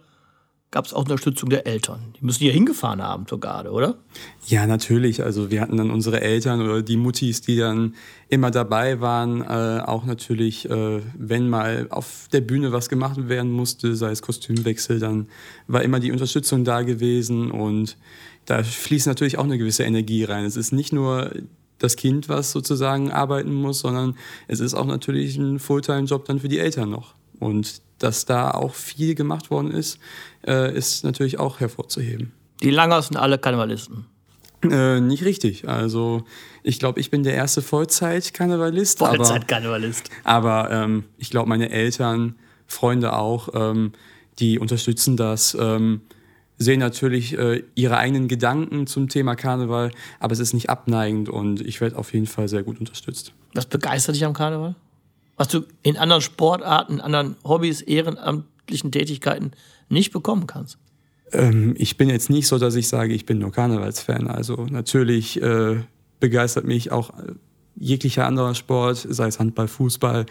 gab 0.71 0.85
es 0.85 0.93
auch 0.93 1.01
Unterstützung 1.01 1.49
der 1.49 1.65
Eltern? 1.65 2.13
Die 2.19 2.25
müssen 2.25 2.43
ja 2.43 2.51
hingefahren 2.51 3.01
haben 3.01 3.25
zur 3.27 3.39
Garde, 3.39 3.71
oder? 3.71 3.97
Ja, 4.45 4.67
natürlich. 4.67 5.23
Also 5.23 5.49
wir 5.49 5.61
hatten 5.61 5.77
dann 5.77 5.89
unsere 5.89 6.21
Eltern 6.21 6.61
oder 6.61 6.81
die 6.81 6.97
Muttis, 6.97 7.41
die 7.41 7.57
dann 7.57 7.95
immer 8.27 8.51
dabei 8.51 9.01
waren. 9.01 9.41
Äh, 9.41 9.81
auch 9.85 10.05
natürlich, 10.05 10.69
äh, 10.69 11.01
wenn 11.17 11.49
mal 11.49 11.87
auf 11.89 12.27
der 12.31 12.41
Bühne 12.41 12.71
was 12.71 12.89
gemacht 12.89 13.29
werden 13.29 13.51
musste, 13.51 13.95
sei 13.95 14.11
es 14.11 14.21
Kostümwechsel, 14.21 14.99
dann 14.99 15.27
war 15.67 15.81
immer 15.81 15.99
die 15.99 16.11
Unterstützung 16.11 16.63
da 16.63 16.83
gewesen. 16.83 17.49
Und 17.49 17.97
da 18.45 18.63
fließt 18.63 19.07
natürlich 19.07 19.37
auch 19.39 19.45
eine 19.45 19.57
gewisse 19.57 19.83
Energie 19.83 20.23
rein. 20.23 20.45
Es 20.45 20.55
ist 20.55 20.71
nicht 20.71 20.93
nur 20.93 21.31
das 21.79 21.95
Kind, 21.95 22.29
was 22.29 22.51
sozusagen 22.51 23.11
arbeiten 23.11 23.53
muss, 23.53 23.79
sondern 23.79 24.15
es 24.47 24.59
ist 24.59 24.75
auch 24.75 24.85
natürlich 24.85 25.37
ein 25.37 25.59
Fulltime-Job 25.59 26.25
dann 26.25 26.39
für 26.39 26.49
die 26.49 26.59
Eltern 26.59 26.91
noch. 26.91 27.15
Und 27.39 27.81
dass 27.99 28.25
da 28.25 28.51
auch 28.51 28.73
viel 28.73 29.15
gemacht 29.15 29.51
worden 29.51 29.71
ist, 29.71 29.99
äh, 30.45 30.75
ist 30.75 31.03
natürlich 31.03 31.39
auch 31.39 31.59
hervorzuheben. 31.59 32.31
Die 32.61 32.71
Langers 32.71 33.07
sind 33.07 33.17
alle 33.17 33.37
Karnevalisten. 33.37 34.05
Äh, 34.63 34.99
nicht 34.99 35.23
richtig. 35.23 35.67
Also 35.69 36.23
ich 36.63 36.79
glaube, 36.79 36.99
ich 36.99 37.09
bin 37.09 37.23
der 37.23 37.33
erste 37.33 37.61
Vollzeit-Karnevalist. 37.61 38.99
Vollzeit-Karnevalist. 38.99 40.09
Aber, 40.23 40.69
aber 40.69 40.83
ähm, 40.83 41.03
ich 41.17 41.29
glaube, 41.29 41.47
meine 41.47 41.69
Eltern, 41.69 42.35
Freunde 42.67 43.13
auch, 43.13 43.49
ähm, 43.53 43.93
die 44.39 44.59
unterstützen 44.59 45.15
das. 45.17 45.55
Ähm, 45.59 46.01
sehen 46.57 46.81
natürlich 46.81 47.37
äh, 47.37 47.63
ihre 47.75 47.97
eigenen 47.97 48.27
Gedanken 48.27 48.85
zum 48.85 49.07
Thema 49.07 49.35
Karneval, 49.35 49.91
aber 50.19 50.33
es 50.33 50.39
ist 50.39 50.53
nicht 50.53 50.69
abneigend 50.69 51.29
und 51.29 51.61
ich 51.61 51.79
werde 51.79 51.97
auf 51.97 52.13
jeden 52.13 52.27
Fall 52.27 52.49
sehr 52.49 52.63
gut 52.63 52.79
unterstützt. 52.79 53.33
Was 53.53 53.65
begeistert 53.65 54.15
dich 54.15 54.25
am 54.25 54.33
Karneval? 54.33 54.75
Was 55.37 55.47
du 55.47 55.63
in 55.83 55.95
anderen 55.95 56.21
Sportarten, 56.21 56.99
anderen 56.99 57.37
Hobbys, 57.45 57.79
ehrenamtlichen 57.81 58.91
Tätigkeiten 58.91 59.51
nicht 59.89 60.11
bekommen 60.11 60.47
kannst? 60.47 60.77
Ähm, 61.31 61.75
ich 61.77 61.97
bin 61.97 62.09
jetzt 62.09 62.29
nicht 62.29 62.47
so, 62.47 62.57
dass 62.57 62.75
ich 62.75 62.87
sage, 62.87 63.13
ich 63.13 63.25
bin 63.25 63.39
nur 63.39 63.51
Karnevalsfan. 63.51 64.27
Also 64.27 64.65
natürlich 64.69 65.41
äh, 65.41 65.77
begeistert 66.19 66.65
mich 66.65 66.91
auch 66.91 67.11
äh, 67.11 67.33
jeglicher 67.75 68.25
anderer 68.25 68.55
Sport, 68.55 69.05
sei 69.09 69.27
es 69.27 69.39
Handball, 69.39 69.67
Fußball. 69.67 70.25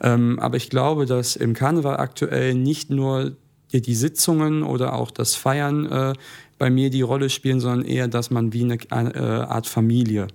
Ähm, 0.00 0.38
aber 0.38 0.56
ich 0.56 0.70
glaube, 0.70 1.06
dass 1.06 1.36
im 1.36 1.54
Karneval 1.54 1.96
aktuell 1.96 2.54
nicht 2.54 2.90
nur 2.90 3.32
die 3.72 3.94
Sitzungen 3.94 4.62
oder 4.62 4.94
auch 4.94 5.10
das 5.10 5.34
Feiern 5.34 5.86
äh, 5.86 6.12
bei 6.58 6.70
mir 6.70 6.90
die 6.90 7.02
Rolle 7.02 7.30
spielen, 7.30 7.60
sondern 7.60 7.86
eher, 7.86 8.06
dass 8.06 8.30
man 8.30 8.52
wie 8.52 8.64
eine, 8.64 8.78
eine 8.90 9.14
äh, 9.14 9.18
Art 9.18 9.66
Familie 9.66 10.28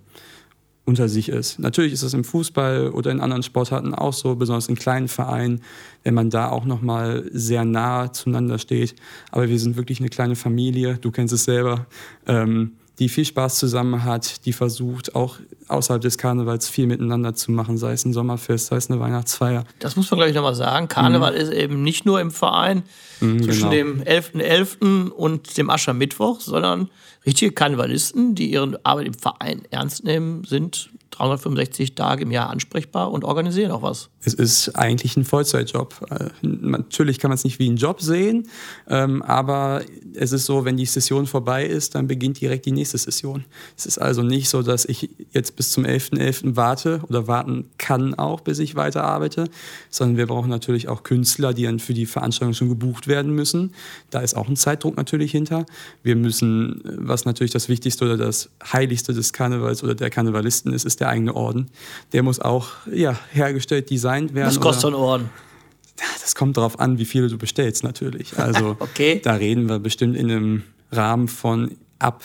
unter 0.88 1.10
sich 1.10 1.28
ist. 1.28 1.60
Natürlich 1.60 1.92
ist 1.92 2.04
das 2.04 2.14
im 2.14 2.24
Fußball 2.24 2.92
oder 2.92 3.12
in 3.12 3.20
anderen 3.20 3.44
Sportarten 3.44 3.94
auch 3.94 4.14
so, 4.14 4.36
besonders 4.36 4.70
in 4.70 4.76
kleinen 4.76 5.10
Vereinen, 5.10 5.62
wenn 6.04 6.14
man 6.14 6.30
da 6.30 6.50
auch 6.50 6.64
noch 6.64 6.82
mal 6.82 7.30
sehr 7.34 7.66
nah 7.66 8.14
zueinander 8.14 8.58
steht. 8.58 8.96
Aber 9.30 9.50
wir 9.50 9.60
sind 9.60 9.76
wirklich 9.76 10.00
eine 10.00 10.08
kleine 10.08 10.38
Familie. 10.38 10.98
Du 10.98 11.12
kennst 11.12 11.34
es 11.34 11.44
selber. 11.44 11.88
Ähm, 12.26 12.78
die 13.00 13.10
viel 13.10 13.26
Spaß 13.26 13.60
zusammen 13.60 14.04
hat, 14.04 14.46
die 14.46 14.54
versucht 14.54 15.16
auch 15.16 15.38
außerhalb 15.68 16.02
des 16.02 16.18
Karnevals 16.18 16.68
viel 16.68 16.88
miteinander 16.88 17.36
zu 17.36 17.52
machen, 17.52 17.78
sei 17.78 17.92
es 17.92 18.06
ein 18.06 18.14
Sommerfest, 18.14 18.68
sei 18.68 18.78
es 18.78 18.90
eine 18.90 19.00
Weihnachtsfeier. 19.00 19.66
Das 19.80 19.96
muss 19.96 20.10
man 20.10 20.20
gleich 20.20 20.34
nochmal 20.34 20.56
sagen. 20.56 20.88
Karneval 20.88 21.34
mhm. 21.34 21.38
ist 21.38 21.54
eben 21.54 21.84
nicht 21.84 22.06
nur 22.06 22.20
im 22.20 22.32
Verein 22.32 22.84
mhm, 23.20 23.44
zwischen 23.44 23.70
genau. 23.70 23.94
dem 23.94 24.02
11.11. 24.02 24.80
.11. 24.82 25.10
und 25.10 25.58
dem 25.58 25.70
Aschermittwoch, 25.70 26.42
sondern 26.42 26.90
richtige 27.26 27.52
Karnevalisten, 27.52 28.34
die 28.34 28.52
ihre 28.52 28.80
Arbeit 28.84 29.08
im 29.08 29.14
Verein 29.14 29.64
ernst 29.70 30.04
nehmen, 30.04 30.44
sind 30.44 30.90
365 31.12 31.96
Tage 31.96 32.24
im 32.24 32.32
Jahr 32.32 32.50
ansprechbar 32.50 33.12
und 33.12 33.24
organisieren 33.24 33.72
auch 33.72 33.82
was. 33.82 34.10
Es 34.22 34.34
ist 34.34 34.76
eigentlich 34.76 35.16
ein 35.16 35.24
Vollzeitjob. 35.24 36.06
Äh, 36.10 36.30
natürlich 36.42 37.20
kann 37.20 37.30
man 37.30 37.36
es 37.36 37.44
nicht 37.44 37.60
wie 37.60 37.68
einen 37.68 37.78
Job 37.78 38.02
sehen, 38.02 38.48
ähm, 38.88 39.22
aber 39.22 39.82
es 40.14 40.32
ist 40.32 40.46
so, 40.46 40.66
wenn 40.66 40.78
die 40.78 40.86
Session 40.86 41.28
vorbei 41.28 41.66
ist, 41.66 41.96
dann 41.96 42.08
beginnt 42.08 42.42
direkt 42.42 42.66
die 42.66 42.72
nächste 42.72 42.98
Session. 42.98 43.46
Es 43.78 43.86
ist 43.86 43.98
also 44.00 44.24
nicht 44.24 44.50
so, 44.50 44.62
dass 44.62 44.86
ich 44.86 45.10
jetzt 45.32 45.56
bis 45.56 45.72
zum 45.72 45.86
11.11. 45.86 46.18
.11. 46.18 46.56
warte 46.56 47.02
oder 47.08 47.28
warten 47.28 47.70
kann 47.78 48.14
auch, 48.16 48.42
bis 48.42 48.60
ich 48.60 48.76
weiterarbeite, 48.76 49.50
sondern 49.90 50.18
wir 50.18 50.28
brauchen 50.28 50.50
natürlich 50.50 50.88
auch 50.88 51.04
Künstler, 51.04 51.54
die 51.54 51.64
dann 51.64 51.80
für 51.80 51.94
die 51.94 52.06
Veranstaltung 52.06 52.54
schon 52.54 52.70
gebucht 52.70 53.08
werden 53.08 53.34
müssen. 53.34 53.74
Da 54.10 54.20
ist 54.20 54.36
auch 54.36 54.48
ein 54.48 54.56
Zeitdruck 54.56 54.98
natürlich 54.98 55.32
hinter. 55.32 55.66
Wir 56.04 56.16
müssen, 56.16 56.82
was 56.84 57.26
natürlich 57.26 57.52
das 57.52 57.70
Wichtigste 57.70 58.06
oder 58.06 58.18
das 58.18 58.50
Heiligste 58.74 59.14
des 59.14 59.34
Karnevals 59.34 59.84
oder 59.84 59.96
der 59.96 60.10
Karnevalisten 60.10 60.74
ist, 60.74 60.86
ist 60.86 60.97
der 61.00 61.10
eigene 61.10 61.36
Orden. 61.36 61.70
Der 62.14 62.24
muss 62.24 62.40
auch 62.40 62.70
ja, 62.92 63.18
hergestellt, 63.32 63.90
designt 63.90 64.34
werden. 64.34 64.48
Was 64.48 64.60
kostet 64.60 64.82
so 64.82 64.88
ein 64.90 64.94
Orden? 64.94 65.30
Das 66.22 66.36
kommt 66.36 66.58
darauf 66.58 66.80
an, 66.80 67.00
wie 67.00 67.06
viele 67.06 67.28
du 67.28 67.38
bestellst 67.38 67.84
natürlich. 67.84 68.38
Also 68.38 68.76
okay. 68.80 69.20
da 69.24 69.34
reden 69.34 69.68
wir 69.68 69.80
bestimmt 69.80 70.16
in 70.16 70.30
einem 70.30 70.64
Rahmen 70.92 71.28
von 71.28 71.78
ab 72.00 72.24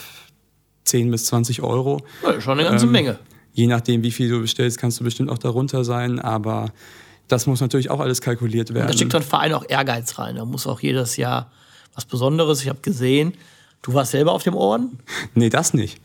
10 0.85 1.11
bis 1.11 1.27
20 1.27 1.63
Euro. 1.63 2.05
Ja, 2.23 2.41
schon 2.41 2.59
eine 2.59 2.69
ganze 2.69 2.87
ähm, 2.87 2.93
Menge. 2.93 3.19
Je 3.53 3.67
nachdem, 3.67 4.03
wie 4.03 4.11
viel 4.11 4.29
du 4.29 4.41
bestellst, 4.41 4.79
kannst 4.79 5.01
du 5.01 5.05
bestimmt 5.05 5.31
auch 5.31 5.39
darunter 5.39 5.85
sein, 5.85 6.19
aber 6.19 6.73
das 7.29 7.47
muss 7.47 7.61
natürlich 7.61 7.91
auch 7.91 8.01
alles 8.01 8.21
kalkuliert 8.21 8.75
werden. 8.75 8.89
Da 8.89 8.93
steckt 8.93 9.15
ein 9.15 9.23
Verein 9.23 9.55
auch 9.55 9.65
Ehrgeiz 9.69 10.19
rein. 10.19 10.37
Da 10.37 10.45
muss 10.45 10.67
auch 10.67 10.81
jedes 10.81 11.17
Jahr 11.17 11.51
was 11.95 12.05
Besonderes. 12.05 12.63
Ich 12.63 12.69
habe 12.69 12.81
gesehen, 12.83 13.35
du 13.83 13.95
warst 13.95 14.13
selber 14.13 14.33
auf 14.33 14.43
dem 14.43 14.55
Orden? 14.55 14.99
Nee, 15.35 15.49
das 15.49 15.75
nicht. 15.75 16.01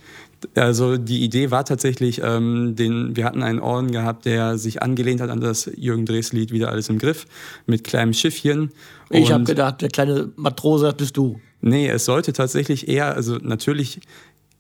Also 0.56 0.98
die 0.98 1.24
Idee 1.24 1.52
war 1.52 1.66
tatsächlich, 1.66 2.22
ähm, 2.24 2.76
den, 2.76 3.16
wir 3.16 3.26
hatten 3.26 3.44
einen 3.44 3.60
Orden 3.60 3.92
gehabt, 3.92 4.26
der 4.26 4.58
sich 4.58 4.82
angelehnt 4.82 5.22
hat 5.22 5.30
an 5.30 5.42
das 5.42 5.70
Jürgen 5.76 6.06
Drees 6.06 6.34
Lied 6.34 6.52
Wieder 6.52 6.70
alles 6.70 6.90
im 6.90 7.00
Griff 7.00 7.26
mit 7.66 7.84
kleinem 7.84 8.14
Schiffchen. 8.14 8.72
Ich 9.10 9.32
habe 9.32 9.46
gedacht, 9.46 9.82
der 9.82 9.90
kleine 9.90 10.32
Matrose 10.36 10.94
bist 10.96 11.18
du. 11.18 11.40
Nee, 11.62 11.88
es 11.88 12.06
sollte 12.06 12.34
tatsächlich 12.34 12.88
eher, 12.88 13.16
also 13.16 13.38
natürlich 13.42 14.02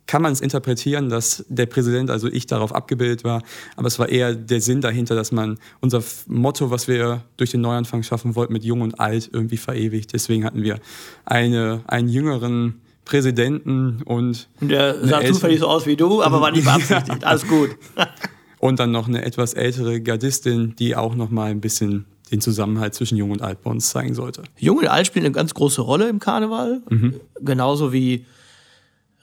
kann 0.08 0.22
man 0.22 0.32
es 0.32 0.42
interpretieren, 0.42 1.10
dass 1.10 1.46
der 1.50 1.66
Präsident, 1.66 2.10
also 2.10 2.28
ich, 2.28 2.48
darauf 2.48 2.74
abgebildet 2.74 3.24
war. 3.24 3.44
Aber 3.76 3.88
es 3.88 4.00
war 4.00 4.10
eher 4.10 4.34
der 4.34 4.62
Sinn 4.62 4.82
dahinter, 4.82 5.16
dass 5.16 5.32
man 5.32 5.60
unser 5.82 6.02
Motto, 6.28 6.72
was 6.72 6.88
wir 6.88 7.24
durch 7.36 7.52
den 7.52 7.62
Neuanfang 7.62 8.04
schaffen 8.04 8.36
wollten, 8.36 8.54
mit 8.54 8.64
Jung 8.64 8.82
und 8.82 9.00
Alt 9.00 9.30
irgendwie 9.32 9.58
verewigt. 9.58 10.14
Deswegen 10.14 10.46
hatten 10.46 10.64
wir 10.64 10.80
eine, 11.26 11.82
einen 11.88 12.08
jüngeren 12.08 12.82
Präsidenten 13.08 14.02
und. 14.04 14.50
Und 14.60 14.70
der 14.70 15.06
sah 15.06 15.24
zufällig 15.26 15.60
so 15.60 15.68
aus 15.68 15.86
wie 15.86 15.96
du, 15.96 16.22
aber 16.22 16.42
war 16.42 16.52
nicht 16.52 16.66
beabsichtigt. 16.66 17.24
Alles 17.24 17.48
gut. 17.48 17.72
und 18.60 18.80
dann 18.80 18.92
noch 18.92 19.08
eine 19.08 19.24
etwas 19.26 19.54
ältere 19.54 20.02
Gardistin, 20.02 20.76
die 20.78 20.96
auch 20.96 21.16
noch 21.16 21.30
mal 21.30 21.50
ein 21.50 21.62
bisschen 21.62 22.06
den 22.32 22.42
Zusammenhalt 22.42 22.94
zwischen 22.94 23.18
Jung 23.18 23.32
und 23.32 23.42
Alt 23.42 23.64
bei 23.64 23.72
uns 23.72 23.90
zeigen 23.90 24.14
sollte. 24.14 24.44
Jung 24.58 24.80
und 24.80 24.88
Alt 24.88 25.08
spielen 25.08 25.26
eine 25.26 25.34
ganz 25.34 25.54
große 25.54 25.82
Rolle 25.82 26.10
im 26.10 26.20
Karneval, 26.20 26.82
mhm. 26.90 27.20
genauso 27.40 27.94
wie 27.94 28.26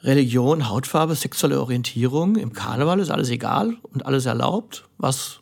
Religion, 0.01 0.69
Hautfarbe, 0.69 1.15
sexuelle 1.15 1.61
Orientierung. 1.61 2.35
Im 2.35 2.53
Karneval 2.53 2.99
ist 2.99 3.11
alles 3.11 3.29
egal 3.29 3.75
und 3.83 4.05
alles 4.05 4.25
erlaubt, 4.25 4.85
was 4.97 5.41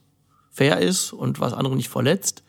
fair 0.52 0.80
ist 0.80 1.14
und 1.14 1.40
was 1.40 1.54
andere 1.54 1.76
nicht 1.76 1.90
verletzt. 1.90 2.44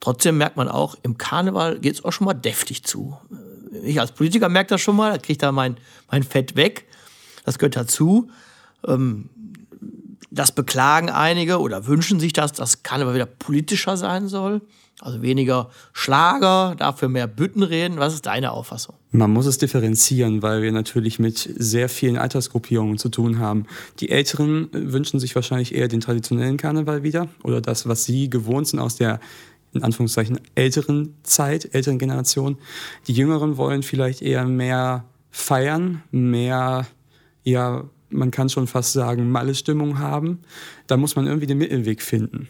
Trotzdem 0.00 0.38
merkt 0.38 0.56
man 0.56 0.68
auch, 0.68 0.96
im 1.02 1.18
Karneval 1.18 1.78
geht 1.78 1.94
es 1.94 2.04
auch 2.04 2.12
schon 2.12 2.24
mal 2.24 2.32
deftig 2.32 2.84
zu. 2.84 3.18
Ich 3.84 4.00
als 4.00 4.12
Politiker 4.12 4.48
merke 4.48 4.70
das 4.70 4.80
schon 4.80 4.96
mal, 4.96 5.12
da 5.12 5.18
kriege 5.18 5.32
ich 5.32 5.38
da 5.38 5.52
mein, 5.52 5.76
mein 6.10 6.22
Fett 6.22 6.56
weg. 6.56 6.86
Das 7.44 7.58
gehört 7.58 7.76
dazu. 7.76 8.30
Ähm, 8.86 9.28
das 10.30 10.52
beklagen 10.52 11.10
einige 11.10 11.60
oder 11.60 11.86
wünschen 11.86 12.20
sich 12.20 12.32
das, 12.32 12.52
dass 12.52 12.82
Karneval 12.82 13.14
wieder 13.14 13.26
politischer 13.26 13.96
sein 13.96 14.28
soll. 14.28 14.60
Also 15.00 15.22
weniger 15.22 15.70
Schlager, 15.94 16.74
dafür 16.76 17.08
mehr 17.08 17.26
Büttenreden. 17.26 17.98
Was 17.98 18.12
ist 18.12 18.26
deine 18.26 18.52
Auffassung? 18.52 18.96
Man 19.12 19.32
muss 19.32 19.46
es 19.46 19.56
differenzieren, 19.56 20.42
weil 20.42 20.60
wir 20.60 20.72
natürlich 20.72 21.18
mit 21.18 21.38
sehr 21.56 21.88
vielen 21.88 22.18
Altersgruppierungen 22.18 22.98
zu 22.98 23.08
tun 23.08 23.38
haben. 23.38 23.66
Die 24.00 24.10
Älteren 24.10 24.68
wünschen 24.72 25.18
sich 25.18 25.34
wahrscheinlich 25.34 25.74
eher 25.74 25.88
den 25.88 26.00
traditionellen 26.00 26.58
Karneval 26.58 27.02
wieder 27.02 27.28
oder 27.42 27.62
das, 27.62 27.88
was 27.88 28.04
sie 28.04 28.28
gewohnt 28.28 28.68
sind 28.68 28.78
aus 28.78 28.96
der 28.96 29.20
in 29.72 29.82
Anführungszeichen 29.82 30.40
älteren 30.54 31.14
Zeit, 31.22 31.74
älteren 31.74 31.98
Generation. 31.98 32.58
Die 33.06 33.12
Jüngeren 33.12 33.56
wollen 33.56 33.82
vielleicht 33.82 34.22
eher 34.22 34.44
mehr 34.44 35.04
feiern, 35.30 36.02
mehr 36.10 36.86
ja 37.44 37.84
man 38.10 38.30
kann 38.30 38.48
schon 38.48 38.66
fast 38.66 38.92
sagen, 38.92 39.30
Malle-Stimmung 39.30 39.98
haben. 39.98 40.40
Da 40.86 40.96
muss 40.96 41.16
man 41.16 41.26
irgendwie 41.26 41.46
den 41.46 41.58
Mittelweg 41.58 42.02
finden. 42.02 42.48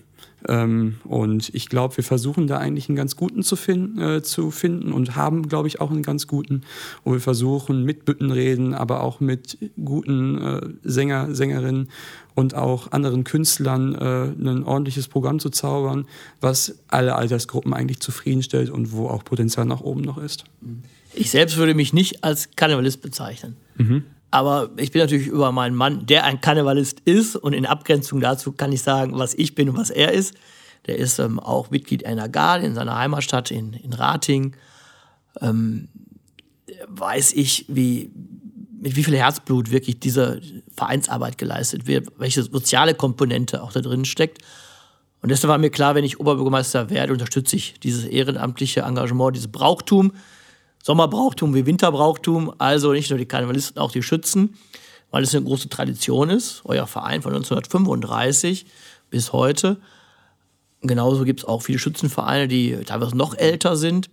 Ähm, 0.48 0.96
und 1.04 1.54
ich 1.54 1.68
glaube, 1.68 1.96
wir 1.96 2.04
versuchen 2.04 2.46
da 2.46 2.58
eigentlich 2.58 2.88
einen 2.88 2.96
ganz 2.96 3.16
guten 3.16 3.42
zu, 3.42 3.56
finden, 3.56 4.00
äh, 4.00 4.22
zu 4.22 4.50
finden 4.50 4.92
und 4.92 5.16
haben, 5.16 5.48
glaube 5.48 5.68
ich, 5.68 5.80
auch 5.80 5.90
einen 5.90 6.02
ganz 6.02 6.26
guten. 6.26 6.62
Und 7.04 7.14
wir 7.14 7.20
versuchen 7.20 7.84
mit 7.84 8.04
Büttenreden, 8.04 8.74
aber 8.74 9.02
auch 9.02 9.20
mit 9.20 9.58
guten 9.82 10.38
äh, 10.38 10.60
Sänger, 10.82 11.34
Sängerinnen 11.34 11.88
und 12.34 12.54
auch 12.54 12.92
anderen 12.92 13.24
Künstlern 13.24 13.94
äh, 13.94 14.48
ein 14.48 14.64
ordentliches 14.64 15.08
Programm 15.08 15.40
zu 15.40 15.50
zaubern, 15.50 16.06
was 16.40 16.78
alle 16.88 17.16
Altersgruppen 17.16 17.74
eigentlich 17.74 18.00
zufriedenstellt 18.00 18.70
und 18.70 18.92
wo 18.92 19.08
auch 19.08 19.24
Potenzial 19.24 19.66
nach 19.66 19.80
oben 19.80 20.00
noch 20.00 20.18
ist. 20.18 20.44
Ich 21.14 21.30
selbst 21.30 21.56
würde 21.56 21.74
mich 21.74 21.92
nicht 21.92 22.24
als 22.24 22.50
Karnevalist 22.56 23.02
bezeichnen. 23.02 23.56
Mhm. 23.76 24.04
Aber 24.30 24.70
ich 24.76 24.92
bin 24.92 25.00
natürlich 25.00 25.26
über 25.26 25.50
meinen 25.52 25.74
Mann, 25.74 26.06
der 26.06 26.24
ein 26.24 26.40
Karnevalist 26.40 27.00
ist. 27.04 27.36
Und 27.36 27.52
in 27.52 27.66
Abgrenzung 27.66 28.20
dazu 28.20 28.52
kann 28.52 28.72
ich 28.72 28.82
sagen, 28.82 29.18
was 29.18 29.34
ich 29.34 29.54
bin 29.54 29.68
und 29.68 29.76
was 29.76 29.90
er 29.90 30.12
ist. 30.12 30.34
Der 30.86 30.96
ist 30.96 31.18
ähm, 31.18 31.40
auch 31.40 31.70
Mitglied 31.70 32.06
einer 32.06 32.28
Garde 32.28 32.66
in 32.66 32.74
seiner 32.74 32.96
Heimatstadt 32.96 33.50
in, 33.50 33.72
in 33.72 33.92
Rating. 33.92 34.56
Ähm, 35.40 35.88
weiß 36.88 37.32
ich, 37.32 37.66
wie, 37.68 38.10
mit 38.80 38.96
wie 38.96 39.04
viel 39.04 39.16
Herzblut 39.16 39.70
wirklich 39.70 40.00
diese 40.00 40.40
Vereinsarbeit 40.74 41.36
geleistet 41.36 41.86
wird, 41.86 42.08
welche 42.18 42.42
soziale 42.42 42.94
Komponente 42.94 43.62
auch 43.62 43.72
da 43.72 43.80
drin 43.80 44.04
steckt. 44.04 44.38
Und 45.22 45.28
deshalb 45.30 45.50
war 45.50 45.58
mir 45.58 45.70
klar, 45.70 45.94
wenn 45.94 46.04
ich 46.04 46.18
Oberbürgermeister 46.18 46.88
werde, 46.88 47.12
unterstütze 47.12 47.56
ich 47.56 47.78
dieses 47.80 48.04
ehrenamtliche 48.04 48.80
Engagement, 48.80 49.36
dieses 49.36 49.52
Brauchtum, 49.52 50.12
Sommerbrauchtum 50.82 51.54
wie 51.54 51.66
Winterbrauchtum, 51.66 52.52
also 52.58 52.92
nicht 52.92 53.10
nur 53.10 53.18
die 53.18 53.26
Karnevalisten, 53.26 53.78
auch 53.78 53.92
die 53.92 54.02
Schützen, 54.02 54.56
weil 55.10 55.22
es 55.22 55.34
eine 55.34 55.44
große 55.44 55.68
Tradition 55.68 56.30
ist. 56.30 56.62
Euer 56.64 56.86
Verein 56.86 57.22
von 57.22 57.34
1935 57.34 58.66
bis 59.10 59.32
heute. 59.32 59.78
Genauso 60.82 61.24
gibt 61.24 61.40
es 61.40 61.46
auch 61.46 61.62
viele 61.62 61.78
Schützenvereine, 61.78 62.48
die 62.48 62.76
teilweise 62.86 63.16
noch 63.16 63.36
älter 63.36 63.76
sind 63.76 64.08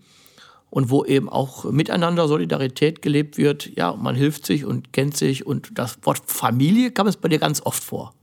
und 0.70 0.90
wo 0.90 1.06
eben 1.06 1.30
auch 1.30 1.64
miteinander 1.66 2.28
Solidarität 2.28 3.02
gelebt 3.02 3.38
wird. 3.38 3.76
Ja, 3.78 3.94
man 3.94 4.16
hilft 4.16 4.46
sich 4.46 4.66
und 4.66 4.92
kennt 4.92 5.16
sich 5.16 5.46
und 5.46 5.70
das 5.74 5.98
Wort 6.04 6.22
Familie 6.26 6.92
kam 6.92 7.08
es 7.08 7.16
bei 7.16 7.30
dir 7.30 7.40
ganz 7.40 7.62
oft 7.62 7.84
vor. 7.84 8.14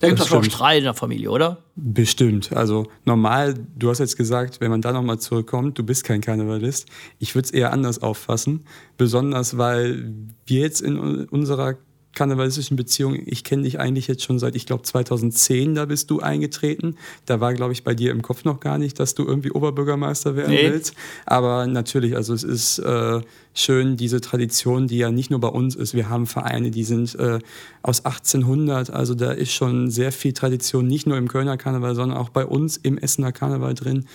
Da 0.00 0.08
gibt 0.08 0.20
es 0.20 0.32
auch 0.32 0.44
Streit 0.44 0.78
in 0.78 0.84
der 0.84 0.94
Familie, 0.94 1.30
oder? 1.30 1.64
Bestimmt. 1.74 2.52
Also 2.52 2.86
normal, 3.04 3.54
du 3.76 3.88
hast 3.88 3.98
jetzt 3.98 4.16
gesagt, 4.16 4.60
wenn 4.60 4.70
man 4.70 4.82
da 4.82 4.92
nochmal 4.92 5.18
zurückkommt, 5.18 5.78
du 5.78 5.84
bist 5.84 6.04
kein 6.04 6.20
Karnevalist. 6.20 6.86
Ich 7.18 7.34
würde 7.34 7.46
es 7.46 7.50
eher 7.50 7.72
anders 7.72 8.02
auffassen. 8.02 8.64
Besonders, 8.96 9.56
weil 9.56 10.12
wir 10.44 10.60
jetzt 10.60 10.82
in 10.82 10.98
unserer 11.26 11.76
karnevalistischen 12.16 12.76
Beziehung, 12.76 13.16
ich 13.26 13.44
kenne 13.44 13.62
dich 13.62 13.78
eigentlich 13.78 14.08
jetzt 14.08 14.24
schon 14.24 14.38
seit, 14.38 14.56
ich 14.56 14.66
glaube, 14.66 14.82
2010, 14.82 15.74
da 15.74 15.84
bist 15.84 16.10
du 16.10 16.20
eingetreten. 16.20 16.96
Da 17.26 17.40
war, 17.40 17.54
glaube 17.54 17.74
ich, 17.74 17.84
bei 17.84 17.94
dir 17.94 18.10
im 18.10 18.22
Kopf 18.22 18.44
noch 18.44 18.58
gar 18.58 18.78
nicht, 18.78 18.98
dass 18.98 19.14
du 19.14 19.24
irgendwie 19.24 19.52
Oberbürgermeister 19.52 20.34
werden 20.34 20.54
nee. 20.54 20.70
willst. 20.70 20.94
Aber 21.26 21.66
natürlich, 21.66 22.16
also 22.16 22.32
es 22.32 22.42
ist 22.42 22.78
äh, 22.78 23.20
schön, 23.54 23.96
diese 23.96 24.20
Tradition, 24.22 24.88
die 24.88 24.96
ja 24.96 25.10
nicht 25.10 25.30
nur 25.30 25.40
bei 25.40 25.48
uns 25.48 25.76
ist. 25.76 25.92
Wir 25.94 26.08
haben 26.08 26.26
Vereine, 26.26 26.70
die 26.70 26.84
sind 26.84 27.14
äh, 27.16 27.38
aus 27.82 28.04
1800, 28.04 28.90
also 28.90 29.14
da 29.14 29.32
ist 29.32 29.52
schon 29.52 29.90
sehr 29.90 30.10
viel 30.10 30.32
Tradition, 30.32 30.86
nicht 30.86 31.06
nur 31.06 31.18
im 31.18 31.28
Kölner 31.28 31.58
Karneval, 31.58 31.94
sondern 31.94 32.16
auch 32.16 32.30
bei 32.30 32.46
uns 32.46 32.78
im 32.78 32.96
Essener 32.96 33.32
Karneval 33.32 33.74
drin. 33.74 34.06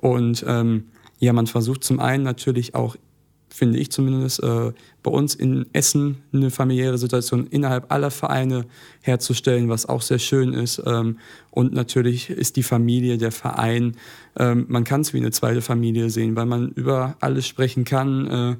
Und 0.00 0.42
ähm, 0.48 0.84
ja, 1.18 1.34
man 1.34 1.46
versucht 1.46 1.84
zum 1.84 2.00
einen 2.00 2.24
natürlich 2.24 2.74
auch 2.74 2.96
finde 3.52 3.78
ich 3.78 3.90
zumindest, 3.90 4.42
äh, 4.42 4.72
bei 5.02 5.10
uns 5.10 5.34
in 5.34 5.66
Essen 5.72 6.22
eine 6.32 6.50
familiäre 6.50 6.98
Situation 6.98 7.46
innerhalb 7.48 7.92
aller 7.92 8.10
Vereine 8.10 8.64
herzustellen, 9.02 9.68
was 9.68 9.86
auch 9.86 10.02
sehr 10.02 10.18
schön 10.18 10.52
ist. 10.54 10.82
Ähm, 10.86 11.18
und 11.50 11.72
natürlich 11.72 12.30
ist 12.30 12.56
die 12.56 12.62
Familie, 12.62 13.18
der 13.18 13.32
Verein, 13.32 13.96
ähm, 14.38 14.66
man 14.68 14.84
kann 14.84 15.02
es 15.02 15.12
wie 15.12 15.18
eine 15.18 15.30
zweite 15.30 15.60
Familie 15.60 16.10
sehen, 16.10 16.36
weil 16.36 16.46
man 16.46 16.70
über 16.70 17.16
alles 17.20 17.46
sprechen 17.46 17.84
kann. 17.84 18.26
Äh, 18.26 18.56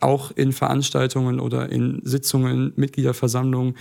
auch 0.00 0.32
in 0.32 0.52
Veranstaltungen 0.52 1.38
oder 1.38 1.70
in 1.70 2.00
Sitzungen, 2.04 2.72
Mitgliederversammlungen 2.76 3.76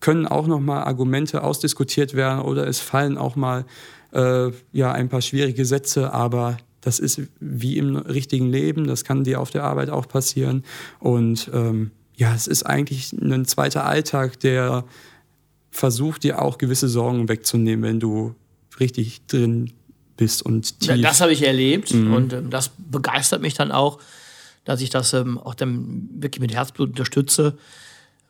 können 0.00 0.26
auch 0.26 0.46
nochmal 0.46 0.84
Argumente 0.84 1.42
ausdiskutiert 1.42 2.14
werden 2.14 2.42
oder 2.42 2.66
es 2.68 2.78
fallen 2.78 3.18
auch 3.18 3.34
mal 3.34 3.64
äh, 4.12 4.50
ja, 4.72 4.92
ein 4.92 5.08
paar 5.08 5.22
schwierige 5.22 5.64
Sätze, 5.64 6.12
aber 6.12 6.56
das 6.80 6.98
ist 6.98 7.20
wie 7.40 7.76
im 7.76 7.96
richtigen 7.96 8.50
Leben, 8.50 8.86
das 8.86 9.04
kann 9.04 9.24
dir 9.24 9.40
auf 9.40 9.50
der 9.50 9.64
Arbeit 9.64 9.90
auch 9.90 10.08
passieren. 10.08 10.64
Und 11.00 11.50
ähm, 11.52 11.90
ja, 12.16 12.34
es 12.34 12.46
ist 12.46 12.64
eigentlich 12.64 13.12
ein 13.12 13.44
zweiter 13.44 13.84
Alltag, 13.84 14.40
der 14.40 14.84
versucht 15.70 16.24
dir 16.24 16.42
auch 16.42 16.58
gewisse 16.58 16.88
Sorgen 16.88 17.28
wegzunehmen, 17.28 17.82
wenn 17.82 18.00
du 18.00 18.34
richtig 18.80 19.26
drin 19.26 19.72
bist 20.16 20.42
und 20.42 20.80
tief. 20.80 20.90
Ja, 20.90 20.96
das 20.96 21.20
habe 21.20 21.32
ich 21.32 21.42
erlebt 21.42 21.94
mhm. 21.94 22.12
und 22.12 22.32
ähm, 22.32 22.50
das 22.50 22.70
begeistert 22.76 23.40
mich 23.40 23.54
dann 23.54 23.70
auch, 23.70 23.98
dass 24.64 24.80
ich 24.80 24.90
das 24.90 25.12
ähm, 25.14 25.38
auch 25.38 25.54
dann 25.54 26.08
wirklich 26.18 26.40
mit 26.40 26.52
Herzblut 26.52 26.90
unterstütze, 26.90 27.56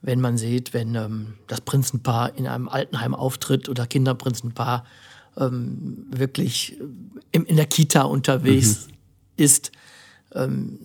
wenn 0.02 0.20
man 0.20 0.36
sieht, 0.36 0.74
wenn 0.74 0.94
ähm, 0.94 1.34
das 1.46 1.60
Prinzenpaar 1.60 2.36
in 2.36 2.46
einem 2.46 2.68
Altenheim 2.68 3.14
auftritt 3.14 3.68
oder 3.68 3.86
Kinderprinzenpaar 3.86 4.84
ähm, 5.38 6.07
wirklich 6.11 6.78
im, 7.33 7.45
in 7.45 7.57
der 7.57 7.66
Kita 7.66 8.02
unterwegs 8.02 8.88
mhm. 8.88 8.95
ist, 9.37 9.73
ähm, 10.35 10.78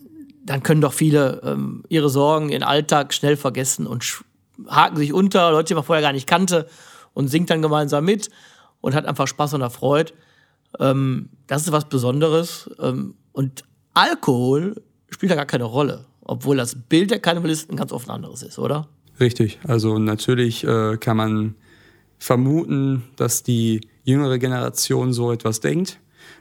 dann 0.45 0.61
können 0.63 0.81
doch 0.81 0.93
viele 0.93 1.41
ähm, 1.43 1.83
ihre 1.89 2.09
Sorgen, 2.09 2.49
ihren 2.49 2.63
Alltag 2.63 3.13
schnell 3.13 3.37
vergessen 3.37 3.87
und 3.87 4.23
haken 4.67 4.97
sich 4.97 5.13
unter, 5.13 5.51
Leute, 5.51 5.69
die 5.69 5.75
man 5.75 5.83
vorher 5.83 6.01
gar 6.01 6.13
nicht 6.13 6.27
kannte 6.27 6.67
und 7.13 7.29
singt 7.29 7.49
dann 7.49 7.61
gemeinsam 7.61 8.05
mit 8.05 8.29
und 8.81 8.93
hat 8.93 9.05
einfach 9.05 9.27
Spaß 9.27 9.53
und 9.53 9.61
Erfreut. 9.61 10.13
Ähm, 10.79 11.29
das 11.47 11.63
ist 11.63 11.71
was 11.71 11.87
Besonderes. 11.87 12.69
Ähm, 12.79 13.15
und 13.31 13.63
Alkohol 13.93 14.81
spielt 15.09 15.31
da 15.31 15.35
gar 15.35 15.45
keine 15.45 15.63
Rolle, 15.63 16.05
obwohl 16.21 16.57
das 16.57 16.75
Bild 16.75 17.11
der 17.11 17.19
Karnevalisten 17.19 17.77
ganz 17.77 17.91
oft 17.91 18.09
ein 18.09 18.15
anderes 18.15 18.43
ist, 18.43 18.59
oder? 18.59 18.87
Richtig. 19.19 19.59
Also 19.65 19.99
natürlich 19.99 20.63
äh, 20.63 20.97
kann 20.97 21.17
man 21.17 21.55
vermuten, 22.17 23.03
dass 23.15 23.43
die 23.43 23.81
jüngere 24.03 24.37
Generation 24.39 25.13
so 25.13 25.31
etwas 25.31 25.59
denkt. 25.59 25.99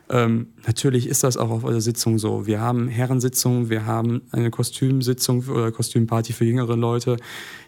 Ähm, 0.09 0.47
natürlich 0.67 1.07
ist 1.07 1.23
das 1.23 1.37
auch 1.37 1.49
auf 1.49 1.63
der 1.63 1.81
Sitzung 1.81 2.19
so. 2.19 2.45
Wir 2.45 2.59
haben 2.59 2.87
Herrensitzungen, 2.87 3.69
wir 3.69 3.85
haben 3.85 4.21
eine 4.31 4.51
Kostümsitzung 4.51 5.47
oder 5.47 5.71
Kostümparty 5.71 6.33
für 6.33 6.45
jüngere 6.45 6.75
Leute. 6.75 7.17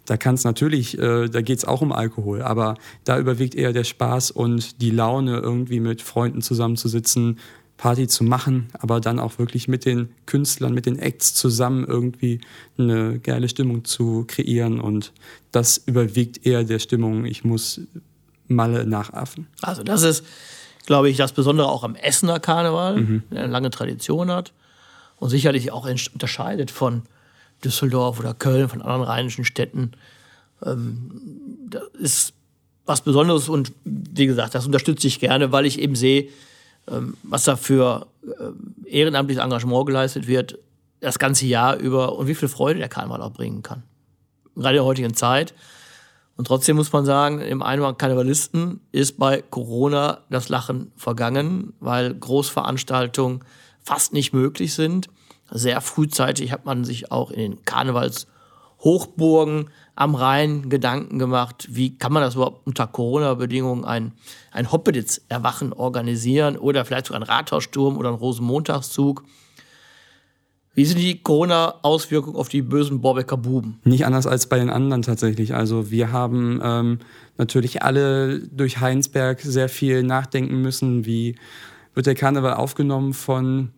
Da 0.05 0.17
kann 0.17 0.35
es 0.35 0.43
natürlich, 0.43 0.99
äh, 0.99 1.27
da 1.29 1.41
geht 1.41 1.59
es 1.59 1.65
auch 1.65 1.81
um 1.81 1.91
Alkohol, 1.91 2.41
aber 2.41 2.75
da 3.05 3.17
überwiegt 3.19 3.55
eher 3.55 3.73
der 3.73 3.85
Spaß 3.85 4.31
und 4.31 4.81
die 4.81 4.91
Laune, 4.91 5.39
irgendwie 5.39 5.79
mit 5.79 6.01
Freunden 6.01 6.41
zusammenzusitzen, 6.41 7.39
Party 7.77 8.07
zu 8.07 8.23
machen, 8.23 8.67
aber 8.73 9.01
dann 9.01 9.19
auch 9.19 9.37
wirklich 9.37 9.67
mit 9.67 9.85
den 9.85 10.09
Künstlern, 10.25 10.73
mit 10.73 10.85
den 10.85 10.97
Acts 10.97 11.33
zusammen 11.33 11.85
irgendwie 11.85 12.39
eine 12.77 13.19
geile 13.19 13.49
Stimmung 13.49 13.83
zu 13.83 14.23
kreieren 14.27 14.79
und 14.79 15.11
das 15.51 15.77
überwiegt 15.77 16.45
eher 16.45 16.63
der 16.63 16.79
Stimmung, 16.79 17.25
ich 17.25 17.43
muss 17.43 17.81
Malle 18.47 18.85
nachaffen. 18.85 19.47
Also 19.61 19.83
das 19.83 20.03
ist, 20.03 20.25
glaube 20.85 21.09
ich, 21.09 21.17
das 21.17 21.33
Besondere 21.33 21.67
auch 21.67 21.83
am 21.83 21.95
Essener 21.95 22.39
Karneval, 22.39 22.97
mhm. 22.97 23.23
der 23.31 23.43
eine 23.43 23.51
lange 23.51 23.69
Tradition 23.69 24.31
hat 24.31 24.53
und 25.17 25.29
sicherlich 25.29 25.71
auch 25.71 25.87
unterscheidet 25.87 26.71
von 26.71 27.03
Düsseldorf 27.63 28.19
oder 28.19 28.33
Köln, 28.33 28.69
von 28.69 28.81
anderen 28.81 29.03
rheinischen 29.03 29.45
Städten. 29.45 29.91
Ähm, 30.63 31.11
das 31.69 31.83
ist 31.99 32.33
was 32.85 33.01
Besonderes 33.01 33.49
und 33.49 33.71
wie 33.83 34.27
gesagt, 34.27 34.53
das 34.53 34.65
unterstütze 34.65 35.07
ich 35.07 35.19
gerne, 35.19 35.51
weil 35.51 35.65
ich 35.65 35.79
eben 35.79 35.95
sehe, 35.95 36.29
ähm, 36.87 37.17
was 37.23 37.45
da 37.45 37.55
für 37.55 38.07
äh, 38.23 38.89
ehrenamtliches 38.89 39.43
Engagement 39.43 39.87
geleistet 39.87 40.27
wird, 40.27 40.59
das 40.99 41.19
ganze 41.19 41.45
Jahr 41.45 41.77
über 41.77 42.17
und 42.17 42.27
wie 42.27 42.35
viel 42.35 42.47
Freude 42.47 42.79
der 42.79 42.89
Karneval 42.89 43.21
auch 43.21 43.31
bringen 43.31 43.63
kann. 43.63 43.83
Gerade 44.55 44.69
in 44.69 44.75
der 44.75 44.85
heutigen 44.85 45.13
Zeit 45.13 45.53
und 46.37 46.47
trotzdem 46.47 46.75
muss 46.75 46.91
man 46.91 47.05
sagen, 47.05 47.39
im 47.39 47.63
Einwand 47.63 47.97
Karnevalisten 47.97 48.81
ist 48.91 49.17
bei 49.17 49.41
Corona 49.41 50.19
das 50.29 50.49
Lachen 50.49 50.91
vergangen, 50.97 51.71
weil 51.79 52.13
Großveranstaltungen 52.13 53.39
fast 53.81 54.11
nicht 54.11 54.33
möglich 54.33 54.73
sind. 54.73 55.07
Sehr 55.49 55.79
frühzeitig 55.79 56.51
hat 56.51 56.65
man 56.65 56.83
sich 56.83 57.09
auch 57.11 57.31
in 57.31 57.39
den 57.39 57.63
Karnevalshochburgen 57.63 59.69
am 59.95 60.15
Rhein 60.15 60.69
Gedanken 60.69 61.19
gemacht, 61.19 61.67
wie 61.69 61.97
kann 61.97 62.11
man 62.11 62.21
das 62.21 62.35
überhaupt 62.35 62.67
unter 62.67 62.87
Corona-Bedingungen 62.87 63.85
ein, 63.85 64.11
ein 64.51 64.73
Hoppeditz-Erwachen 64.73 65.71
organisieren 65.71 66.57
oder 66.57 66.83
vielleicht 66.83 67.05
sogar 67.05 67.21
ein 67.21 67.27
Rathaussturm 67.27 67.97
oder 67.97 68.09
ein 68.09 68.15
Rosenmontagszug. 68.15 69.23
Wie 70.75 70.83
sind 70.83 70.99
die 70.99 71.23
Corona-Auswirkungen 71.23 72.35
auf 72.35 72.49
die 72.49 72.61
bösen 72.61 72.99
Borbecker 72.99 73.37
Buben? 73.37 73.79
Nicht 73.85 74.05
anders 74.05 74.27
als 74.27 74.47
bei 74.47 74.57
den 74.57 74.69
anderen 74.69 75.03
tatsächlich. 75.03 75.55
Also 75.55 75.89
wir 75.89 76.11
haben 76.11 76.59
ähm, 76.61 76.99
natürlich 77.37 77.81
alle 77.81 78.39
durch 78.39 78.81
Heinsberg 78.81 79.39
sehr 79.39 79.69
viel 79.69 80.03
nachdenken 80.03 80.61
müssen, 80.61 81.05
wie 81.05 81.37
wird 81.93 82.07
der 82.07 82.15
Karneval 82.15 82.55
aufgenommen 82.55 83.13
von 83.13 83.69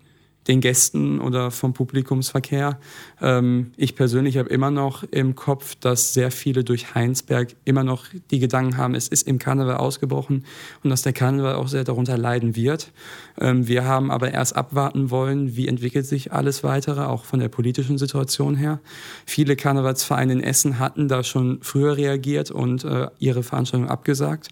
den 0.47 0.61
Gästen 0.61 1.19
oder 1.19 1.51
vom 1.51 1.73
Publikumsverkehr. 1.73 2.79
Ähm, 3.21 3.71
ich 3.77 3.95
persönlich 3.95 4.37
habe 4.37 4.49
immer 4.49 4.71
noch 4.71 5.03
im 5.03 5.35
Kopf, 5.35 5.75
dass 5.75 6.13
sehr 6.13 6.31
viele 6.31 6.63
durch 6.63 6.95
Heinsberg 6.95 7.55
immer 7.65 7.83
noch 7.83 8.05
die 8.31 8.39
Gedanken 8.39 8.77
haben, 8.77 8.95
es 8.95 9.07
ist 9.07 9.27
im 9.27 9.39
Karneval 9.39 9.77
ausgebrochen 9.77 10.45
und 10.83 10.89
dass 10.89 11.01
der 11.01 11.13
Karneval 11.13 11.55
auch 11.55 11.67
sehr 11.67 11.83
darunter 11.83 12.17
leiden 12.17 12.55
wird. 12.55 12.91
Ähm, 13.39 13.67
wir 13.67 13.85
haben 13.85 14.11
aber 14.11 14.31
erst 14.31 14.55
abwarten 14.55 15.11
wollen, 15.11 15.55
wie 15.55 15.67
entwickelt 15.67 16.05
sich 16.05 16.31
alles 16.31 16.63
weitere, 16.63 17.01
auch 17.01 17.25
von 17.25 17.39
der 17.39 17.49
politischen 17.49 17.97
Situation 17.97 18.55
her. 18.55 18.79
Viele 19.25 19.55
Karnevalsvereine 19.55 20.33
in 20.33 20.41
Essen 20.41 20.79
hatten 20.79 21.07
da 21.07 21.23
schon 21.23 21.59
früher 21.61 21.97
reagiert 21.97 22.51
und 22.51 22.83
äh, 22.83 23.07
ihre 23.19 23.43
Veranstaltung 23.43 23.89
abgesagt. 23.89 24.49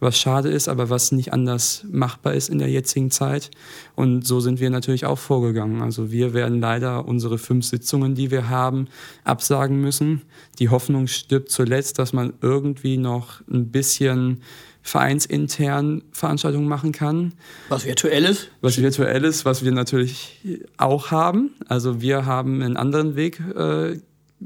Was 0.00 0.18
schade 0.18 0.48
ist, 0.48 0.68
aber 0.68 0.90
was 0.90 1.12
nicht 1.12 1.32
anders 1.32 1.84
machbar 1.90 2.34
ist 2.34 2.48
in 2.48 2.58
der 2.58 2.68
jetzigen 2.68 3.10
Zeit. 3.10 3.50
Und 3.96 4.26
so 4.26 4.40
sind 4.40 4.60
wir 4.60 4.70
natürlich 4.70 5.06
auch 5.06 5.18
vorgegangen. 5.18 5.82
Also 5.82 6.12
wir 6.12 6.34
werden 6.34 6.60
leider 6.60 7.06
unsere 7.06 7.38
fünf 7.38 7.66
Sitzungen, 7.66 8.14
die 8.14 8.30
wir 8.30 8.48
haben, 8.48 8.88
absagen 9.24 9.80
müssen. 9.80 10.22
Die 10.58 10.68
Hoffnung 10.68 11.06
stirbt 11.06 11.50
zuletzt, 11.50 11.98
dass 11.98 12.12
man 12.12 12.32
irgendwie 12.40 12.96
noch 12.96 13.40
ein 13.50 13.70
bisschen 13.70 14.42
vereinsintern 14.82 16.02
Veranstaltungen 16.12 16.68
machen 16.68 16.92
kann. 16.92 17.34
Was 17.68 17.84
virtuell 17.84 18.24
ist? 18.24 18.50
Was 18.60 18.78
virtuell 18.78 19.24
ist, 19.24 19.44
was 19.44 19.64
wir 19.64 19.72
natürlich 19.72 20.38
auch 20.76 21.10
haben. 21.10 21.50
Also 21.68 22.00
wir 22.00 22.24
haben 22.24 22.62
einen 22.62 22.76
anderen 22.76 23.16
Weg, 23.16 23.40
äh, 23.40 23.98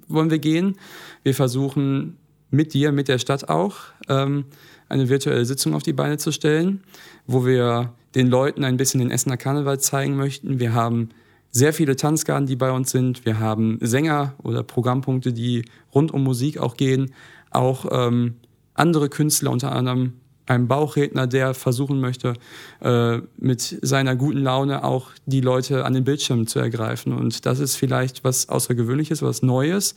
wollen 0.08 0.30
wir 0.30 0.38
gehen. 0.38 0.76
Wir 1.22 1.34
versuchen 1.34 2.16
mit 2.50 2.74
dir, 2.74 2.92
mit 2.92 3.08
der 3.08 3.18
Stadt 3.18 3.48
auch, 3.48 3.76
ähm, 4.08 4.44
eine 4.92 5.09
virtuelle 5.09 5.44
Sitzung 5.44 5.74
auf 5.74 5.83
die 5.83 5.92
Beine 5.92 6.18
zu 6.18 6.31
stellen, 6.31 6.83
wo 7.26 7.44
wir 7.46 7.94
den 8.14 8.28
Leuten 8.28 8.62
ein 8.62 8.76
bisschen 8.76 9.00
den 9.00 9.11
Essener 9.11 9.37
Karneval 9.37 9.81
zeigen 9.81 10.16
möchten. 10.16 10.61
Wir 10.61 10.74
haben 10.74 11.09
sehr 11.50 11.72
viele 11.72 11.96
Tanzgarten, 11.96 12.46
die 12.46 12.57
bei 12.57 12.70
uns 12.70 12.90
sind. 12.90 13.24
Wir 13.24 13.40
haben 13.40 13.78
Sänger 13.81 14.35
oder 14.42 14.62
Programmpunkte, 14.62 15.33
die 15.33 15.64
rund 15.94 16.12
um 16.12 16.22
Musik 16.22 16.59
auch 16.59 16.76
gehen. 16.76 17.12
Auch 17.50 17.87
ähm, 17.90 18.37
andere 18.74 19.09
Künstler, 19.09 19.50
unter 19.50 19.72
anderem 19.72 20.14
einem 20.46 20.66
Bauchredner, 20.66 21.26
der 21.26 21.55
versuchen 21.55 22.00
möchte, 22.00 22.35
äh, 22.81 23.18
mit 23.38 23.78
seiner 23.83 24.16
guten 24.16 24.42
Laune 24.42 24.83
auch 24.85 25.11
die 25.24 25.40
Leute 25.40 25.85
an 25.85 25.94
den 25.94 26.05
Bildschirmen 26.05 26.46
zu 26.46 26.59
ergreifen. 26.59 27.12
Und 27.12 27.46
das 27.46 27.61
ist 27.61 27.76
vielleicht 27.76 28.24
was 28.24 28.48
Außergewöhnliches, 28.48 29.22
was 29.22 29.42
Neues, 29.42 29.94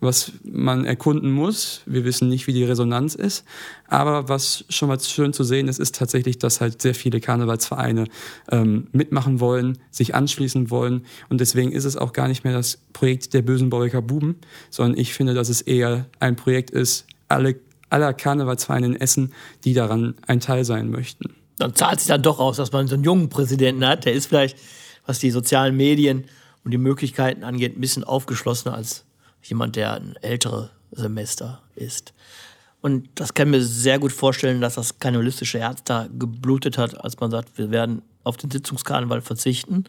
was 0.00 0.32
man 0.44 0.84
erkunden 0.84 1.32
muss. 1.32 1.82
Wir 1.86 2.04
wissen 2.04 2.28
nicht, 2.28 2.46
wie 2.46 2.52
die 2.52 2.64
Resonanz 2.64 3.16
ist. 3.16 3.44
Aber 3.88 4.28
was 4.28 4.64
schon 4.68 4.88
mal 4.88 5.00
schön 5.00 5.32
zu 5.32 5.42
sehen 5.42 5.66
ist, 5.66 5.80
ist 5.80 5.96
tatsächlich, 5.96 6.38
dass 6.38 6.60
halt 6.60 6.80
sehr 6.80 6.94
viele 6.94 7.20
Karnevalsvereine 7.20 8.04
ähm, 8.50 8.86
mitmachen 8.92 9.40
wollen, 9.40 9.78
sich 9.90 10.14
anschließen 10.14 10.70
wollen. 10.70 11.06
Und 11.28 11.40
deswegen 11.40 11.72
ist 11.72 11.84
es 11.84 11.96
auch 11.96 12.12
gar 12.12 12.28
nicht 12.28 12.44
mehr 12.44 12.52
das 12.52 12.78
Projekt 12.92 13.34
der 13.34 13.42
bösen 13.42 13.70
Bauecker 13.70 14.02
Buben, 14.02 14.36
sondern 14.70 14.98
ich 14.98 15.12
finde, 15.12 15.34
dass 15.34 15.48
es 15.48 15.60
eher 15.60 16.06
ein 16.20 16.36
Projekt 16.36 16.70
ist, 16.70 17.06
alle 17.28 17.56
aller 17.90 18.12
Karnevalsvereine 18.12 18.86
in 18.86 18.96
Essen, 18.96 19.32
die 19.64 19.74
daran 19.74 20.14
ein 20.26 20.40
Teil 20.40 20.64
sein 20.64 20.90
möchten. 20.90 21.34
Dann 21.58 21.74
zahlt 21.74 22.00
sich 22.00 22.08
dann 22.08 22.22
doch 22.22 22.38
aus, 22.38 22.56
dass 22.56 22.72
man 22.72 22.86
so 22.86 22.94
einen 22.94 23.04
jungen 23.04 23.28
Präsidenten 23.28 23.86
hat. 23.86 24.04
Der 24.04 24.12
ist 24.12 24.26
vielleicht, 24.26 24.56
was 25.06 25.18
die 25.18 25.30
sozialen 25.30 25.76
Medien 25.76 26.24
und 26.64 26.70
die 26.70 26.78
Möglichkeiten 26.78 27.44
angeht, 27.44 27.76
ein 27.76 27.80
bisschen 27.80 28.04
aufgeschlossener 28.04 28.74
als 28.74 29.04
jemand, 29.42 29.76
der 29.76 29.94
ein 29.94 30.16
älteres 30.22 30.70
Semester 30.92 31.62
ist. 31.74 32.14
Und 32.80 33.08
das 33.16 33.34
kann 33.34 33.50
mir 33.50 33.62
sehr 33.62 33.98
gut 33.98 34.12
vorstellen, 34.12 34.60
dass 34.60 34.74
das 34.74 34.98
karnevalistische 34.98 35.58
Herz 35.58 35.82
da 35.84 36.08
geblutet 36.16 36.78
hat, 36.78 37.02
als 37.02 37.18
man 37.18 37.30
sagt, 37.30 37.58
wir 37.58 37.70
werden 37.70 38.02
auf 38.22 38.36
den 38.36 38.50
Sitzungskarneval 38.50 39.20
verzichten. 39.20 39.84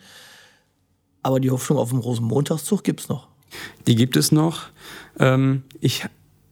Aber 1.22 1.40
die 1.40 1.52
Hoffnung 1.52 1.78
auf 1.78 1.90
den 1.90 2.00
Rosenmontagszug 2.00 2.84
gibt 2.84 3.02
es 3.02 3.10
noch. 3.10 3.28
Die 3.86 3.96
gibt 3.96 4.16
es 4.16 4.32
noch. 4.32 4.70
Ähm, 5.20 5.64
ich 5.82 6.06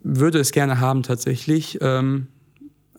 würde 0.08 0.40
es 0.40 0.52
gerne 0.52 0.80
haben 0.80 1.04
tatsächlich. 1.04 1.78
Ähm, 1.82 2.28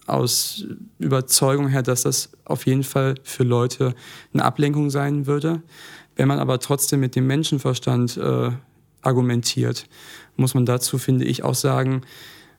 aus 0.06 0.64
Überzeugung 0.98 1.68
her, 1.68 1.82
dass 1.82 2.02
das 2.02 2.30
auf 2.44 2.66
jeden 2.66 2.82
Fall 2.82 3.16
für 3.22 3.44
Leute 3.44 3.94
eine 4.32 4.44
Ablenkung 4.44 4.90
sein 4.90 5.26
würde. 5.26 5.62
Wenn 6.16 6.28
man 6.28 6.38
aber 6.38 6.58
trotzdem 6.60 7.00
mit 7.00 7.14
dem 7.14 7.26
Menschenverstand 7.26 8.16
äh, 8.16 8.50
argumentiert, 9.02 9.86
muss 10.36 10.54
man 10.54 10.66
dazu, 10.66 10.98
finde 10.98 11.24
ich, 11.26 11.44
auch 11.44 11.54
sagen, 11.54 12.02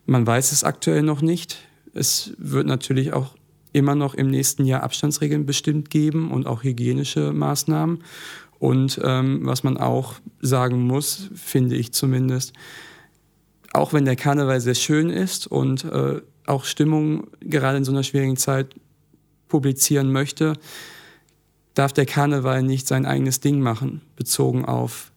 man 0.06 0.26
weiß 0.26 0.52
es 0.52 0.64
aktuell 0.64 1.02
noch 1.02 1.22
nicht. 1.22 1.58
Es 1.92 2.32
wird 2.38 2.66
natürlich 2.66 3.12
auch 3.12 3.34
immer 3.72 3.94
noch 3.94 4.14
im 4.14 4.28
nächsten 4.28 4.64
Jahr 4.64 4.82
Abstandsregeln 4.82 5.46
bestimmt 5.46 5.90
geben 5.90 6.30
und 6.30 6.46
auch 6.46 6.62
hygienische 6.62 7.32
Maßnahmen. 7.32 8.02
Und 8.58 9.00
ähm, 9.02 9.40
was 9.44 9.62
man 9.62 9.76
auch 9.76 10.14
sagen 10.40 10.82
muss, 10.82 11.30
finde 11.34 11.76
ich 11.76 11.92
zumindest, 11.92 12.52
auch 13.72 13.92
wenn 13.92 14.04
der 14.04 14.16
Karneval 14.16 14.60
sehr 14.60 14.74
schön 14.74 15.10
ist 15.10 15.46
und 15.46 15.84
äh, 15.84 16.20
auch 16.46 16.64
Stimmung 16.64 17.28
gerade 17.40 17.78
in 17.78 17.84
so 17.84 17.92
einer 17.92 18.02
schwierigen 18.02 18.36
Zeit 18.36 18.74
publizieren 19.48 20.10
möchte, 20.10 20.54
darf 21.74 21.92
der 21.92 22.06
Karneval 22.06 22.62
nicht 22.62 22.88
sein 22.88 23.06
eigenes 23.06 23.40
Ding 23.40 23.60
machen, 23.60 24.02
bezogen 24.16 24.64
auf 24.64 25.12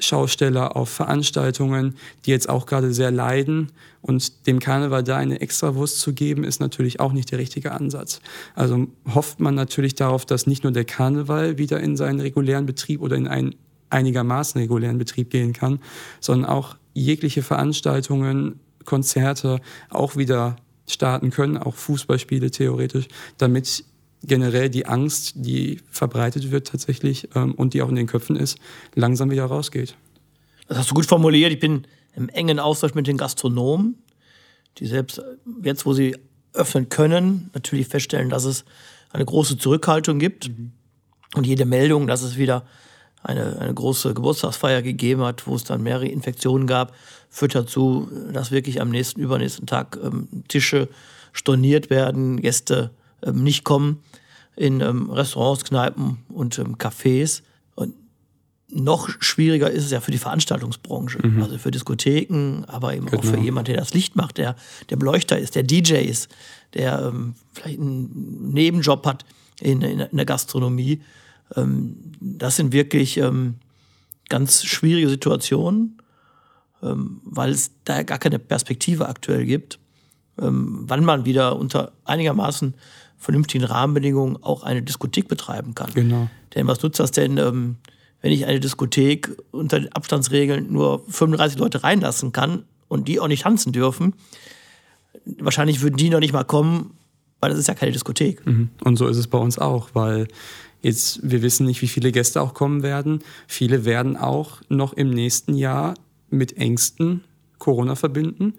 Schausteller, 0.00 0.76
auf 0.76 0.88
Veranstaltungen, 0.88 1.94
die 2.24 2.30
jetzt 2.30 2.48
auch 2.48 2.66
gerade 2.66 2.92
sehr 2.92 3.10
leiden. 3.10 3.72
Und 4.02 4.46
dem 4.46 4.58
Karneval 4.58 5.04
da 5.04 5.16
eine 5.16 5.40
Extrawurst 5.40 6.00
zu 6.00 6.12
geben, 6.12 6.44
ist 6.44 6.60
natürlich 6.60 7.00
auch 7.00 7.12
nicht 7.12 7.30
der 7.30 7.38
richtige 7.38 7.72
Ansatz. 7.72 8.20
Also 8.54 8.88
hofft 9.14 9.40
man 9.40 9.54
natürlich 9.54 9.94
darauf, 9.94 10.26
dass 10.26 10.46
nicht 10.46 10.64
nur 10.64 10.72
der 10.72 10.84
Karneval 10.84 11.58
wieder 11.58 11.80
in 11.80 11.96
seinen 11.96 12.20
regulären 12.20 12.66
Betrieb 12.66 13.00
oder 13.00 13.16
in 13.16 13.28
einen 13.28 13.54
einigermaßen 13.90 14.60
regulären 14.60 14.98
Betrieb 14.98 15.30
gehen 15.30 15.52
kann, 15.52 15.80
sondern 16.20 16.50
auch 16.50 16.76
jegliche 16.94 17.42
Veranstaltungen, 17.42 18.60
Konzerte 18.84 19.60
auch 19.90 20.16
wieder 20.16 20.56
starten 20.88 21.30
können, 21.30 21.56
auch 21.56 21.74
Fußballspiele 21.74 22.50
theoretisch, 22.50 23.06
damit 23.38 23.84
generell 24.22 24.70
die 24.70 24.86
Angst, 24.86 25.32
die 25.36 25.80
verbreitet 25.90 26.50
wird 26.50 26.68
tatsächlich 26.68 27.28
ähm, 27.34 27.54
und 27.54 27.74
die 27.74 27.82
auch 27.82 27.88
in 27.88 27.96
den 27.96 28.06
Köpfen 28.06 28.36
ist, 28.36 28.58
langsam 28.94 29.30
wieder 29.30 29.44
rausgeht. 29.44 29.96
Das 30.68 30.78
hast 30.78 30.90
du 30.90 30.94
gut 30.94 31.06
formuliert. 31.06 31.52
Ich 31.52 31.60
bin 31.60 31.86
im 32.14 32.28
engen 32.28 32.58
Austausch 32.58 32.94
mit 32.94 33.06
den 33.06 33.18
Gastronomen, 33.18 33.96
die 34.78 34.86
selbst 34.86 35.22
jetzt, 35.62 35.84
wo 35.84 35.92
sie 35.92 36.16
öffnen 36.52 36.88
können, 36.88 37.50
natürlich 37.52 37.88
feststellen, 37.88 38.30
dass 38.30 38.44
es 38.44 38.64
eine 39.10 39.24
große 39.24 39.58
Zurückhaltung 39.58 40.18
gibt. 40.18 40.48
Mhm. 40.48 40.72
Und 41.34 41.46
jede 41.46 41.64
Meldung, 41.64 42.06
dass 42.06 42.22
es 42.22 42.36
wieder 42.36 42.64
eine, 43.24 43.58
eine 43.58 43.74
große 43.74 44.14
Geburtstagsfeier 44.14 44.82
gegeben 44.82 45.22
hat, 45.22 45.46
wo 45.46 45.56
es 45.56 45.64
dann 45.64 45.82
mehrere 45.82 46.06
Infektionen 46.06 46.66
gab, 46.66 46.94
führt 47.30 47.54
dazu, 47.54 48.08
dass 48.32 48.50
wirklich 48.52 48.80
am 48.80 48.90
nächsten, 48.90 49.20
übernächsten 49.20 49.66
Tag 49.66 49.98
ähm, 50.02 50.28
Tische 50.46 50.88
storniert 51.32 51.90
werden, 51.90 52.40
Gäste 52.40 52.90
ähm, 53.22 53.42
nicht 53.42 53.64
kommen 53.64 54.02
in 54.56 54.80
ähm, 54.80 55.10
Restaurants, 55.10 55.64
Kneipen 55.64 56.18
und 56.28 56.58
ähm, 56.58 56.76
Cafés. 56.76 57.42
Und 57.74 57.94
noch 58.68 59.08
schwieriger 59.20 59.70
ist 59.70 59.84
es 59.84 59.90
ja 59.90 60.00
für 60.00 60.12
die 60.12 60.18
Veranstaltungsbranche, 60.18 61.26
mhm. 61.26 61.42
also 61.42 61.58
für 61.58 61.70
Diskotheken, 61.70 62.64
aber 62.66 62.94
eben 62.94 63.06
genau. 63.06 63.18
auch 63.18 63.24
für 63.24 63.32
genau. 63.32 63.44
jemanden, 63.44 63.72
der 63.72 63.80
das 63.80 63.94
Licht 63.94 64.16
macht, 64.16 64.36
der 64.36 64.54
der 64.90 64.96
Beleuchter 64.96 65.38
ist, 65.38 65.54
der 65.54 65.62
DJ 65.62 65.94
ist, 65.94 66.28
der 66.74 67.00
ähm, 67.06 67.34
vielleicht 67.52 67.80
einen 67.80 68.52
Nebenjob 68.52 69.06
hat 69.06 69.24
in, 69.60 69.80
in, 69.80 70.00
in 70.00 70.16
der 70.16 70.26
Gastronomie 70.26 71.00
das 72.20 72.56
sind 72.56 72.72
wirklich 72.72 73.18
ähm, 73.18 73.56
ganz 74.28 74.64
schwierige 74.64 75.08
Situationen, 75.08 75.98
ähm, 76.82 77.20
weil 77.24 77.50
es 77.50 77.70
da 77.84 78.02
gar 78.02 78.18
keine 78.18 78.38
Perspektive 78.38 79.08
aktuell 79.08 79.44
gibt, 79.44 79.78
wann 80.36 81.04
man 81.04 81.24
wieder 81.24 81.56
unter 81.56 81.92
einigermaßen 82.04 82.74
vernünftigen 83.18 83.62
Rahmenbedingungen 83.62 84.36
auch 84.42 84.64
eine 84.64 84.82
Diskothek 84.82 85.28
betreiben 85.28 85.76
kann. 85.76 85.92
Genau. 85.94 86.28
Denn 86.56 86.66
was 86.66 86.82
nutzt 86.82 86.98
das 86.98 87.12
denn, 87.12 87.36
wenn 87.36 88.32
ich 88.32 88.44
eine 88.44 88.58
Diskothek 88.58 89.30
unter 89.52 89.78
den 89.78 89.92
Abstandsregeln 89.92 90.72
nur 90.72 91.04
35 91.08 91.56
Leute 91.58 91.84
reinlassen 91.84 92.32
kann 92.32 92.64
und 92.88 93.06
die 93.06 93.20
auch 93.20 93.28
nicht 93.28 93.42
tanzen 93.42 93.72
dürfen? 93.72 94.14
Wahrscheinlich 95.38 95.82
würden 95.82 95.98
die 95.98 96.10
noch 96.10 96.18
nicht 96.18 96.32
mal 96.32 96.42
kommen, 96.42 96.94
weil 97.38 97.50
das 97.50 97.58
ist 97.58 97.68
ja 97.68 97.74
keine 97.74 97.92
Diskothek. 97.92 98.46
Mhm. 98.46 98.70
Und 98.82 98.96
so 98.96 99.06
ist 99.06 99.18
es 99.18 99.28
bei 99.28 99.38
uns 99.38 99.58
auch, 99.58 99.90
weil 99.92 100.26
Jetzt, 100.84 101.20
wir 101.22 101.40
wissen 101.40 101.64
nicht, 101.64 101.80
wie 101.80 101.88
viele 101.88 102.12
Gäste 102.12 102.42
auch 102.42 102.52
kommen 102.52 102.82
werden. 102.82 103.20
Viele 103.46 103.86
werden 103.86 104.18
auch 104.18 104.60
noch 104.68 104.92
im 104.92 105.08
nächsten 105.08 105.54
Jahr 105.54 105.94
mit 106.28 106.58
Ängsten 106.58 107.24
Corona 107.58 107.96
verbinden. 107.96 108.52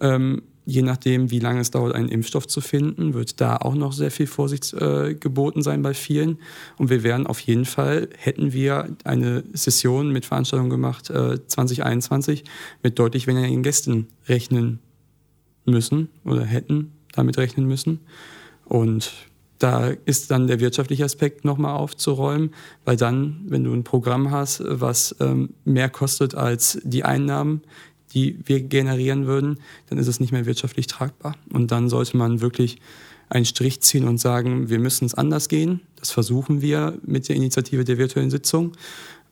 Ähm, 0.00 0.42
je 0.66 0.82
nachdem, 0.82 1.30
wie 1.30 1.38
lange 1.38 1.60
es 1.60 1.70
dauert, 1.70 1.94
einen 1.94 2.08
Impfstoff 2.08 2.48
zu 2.48 2.60
finden, 2.60 3.14
wird 3.14 3.40
da 3.40 3.58
auch 3.58 3.76
noch 3.76 3.92
sehr 3.92 4.10
viel 4.10 4.26
Vorsicht 4.26 4.74
äh, 4.74 5.14
geboten 5.14 5.62
sein 5.62 5.80
bei 5.82 5.94
vielen. 5.94 6.38
Und 6.78 6.90
wir 6.90 7.04
werden 7.04 7.28
auf 7.28 7.38
jeden 7.38 7.64
Fall, 7.64 8.08
hätten 8.16 8.52
wir 8.52 8.88
eine 9.04 9.44
Session 9.52 10.10
mit 10.10 10.26
Veranstaltungen 10.26 10.70
gemacht, 10.70 11.10
äh, 11.10 11.46
2021, 11.46 12.42
mit 12.82 12.98
deutlich 12.98 13.28
weniger 13.28 13.62
Gästen 13.62 14.08
rechnen 14.26 14.80
müssen 15.64 16.08
oder 16.24 16.44
hätten 16.44 16.90
damit 17.12 17.38
rechnen 17.38 17.68
müssen. 17.68 18.00
Und 18.64 19.27
da 19.58 19.88
ist 20.04 20.30
dann 20.30 20.46
der 20.46 20.60
wirtschaftliche 20.60 21.04
Aspekt 21.04 21.44
nochmal 21.44 21.76
aufzuräumen, 21.76 22.54
weil 22.84 22.96
dann, 22.96 23.40
wenn 23.46 23.64
du 23.64 23.72
ein 23.72 23.84
Programm 23.84 24.30
hast, 24.30 24.62
was 24.64 25.16
ähm, 25.20 25.50
mehr 25.64 25.88
kostet 25.88 26.34
als 26.34 26.78
die 26.84 27.04
Einnahmen, 27.04 27.62
die 28.14 28.38
wir 28.44 28.62
generieren 28.62 29.26
würden, 29.26 29.58
dann 29.88 29.98
ist 29.98 30.06
es 30.06 30.20
nicht 30.20 30.32
mehr 30.32 30.46
wirtschaftlich 30.46 30.86
tragbar. 30.86 31.34
Und 31.52 31.70
dann 31.72 31.88
sollte 31.88 32.16
man 32.16 32.40
wirklich 32.40 32.78
einen 33.28 33.44
Strich 33.44 33.82
ziehen 33.82 34.08
und 34.08 34.18
sagen, 34.18 34.70
wir 34.70 34.78
müssen 34.78 35.04
es 35.04 35.14
anders 35.14 35.48
gehen. 35.48 35.80
Das 35.96 36.10
versuchen 36.10 36.62
wir 36.62 36.98
mit 37.04 37.28
der 37.28 37.36
Initiative 37.36 37.84
der 37.84 37.98
virtuellen 37.98 38.30
Sitzung. 38.30 38.72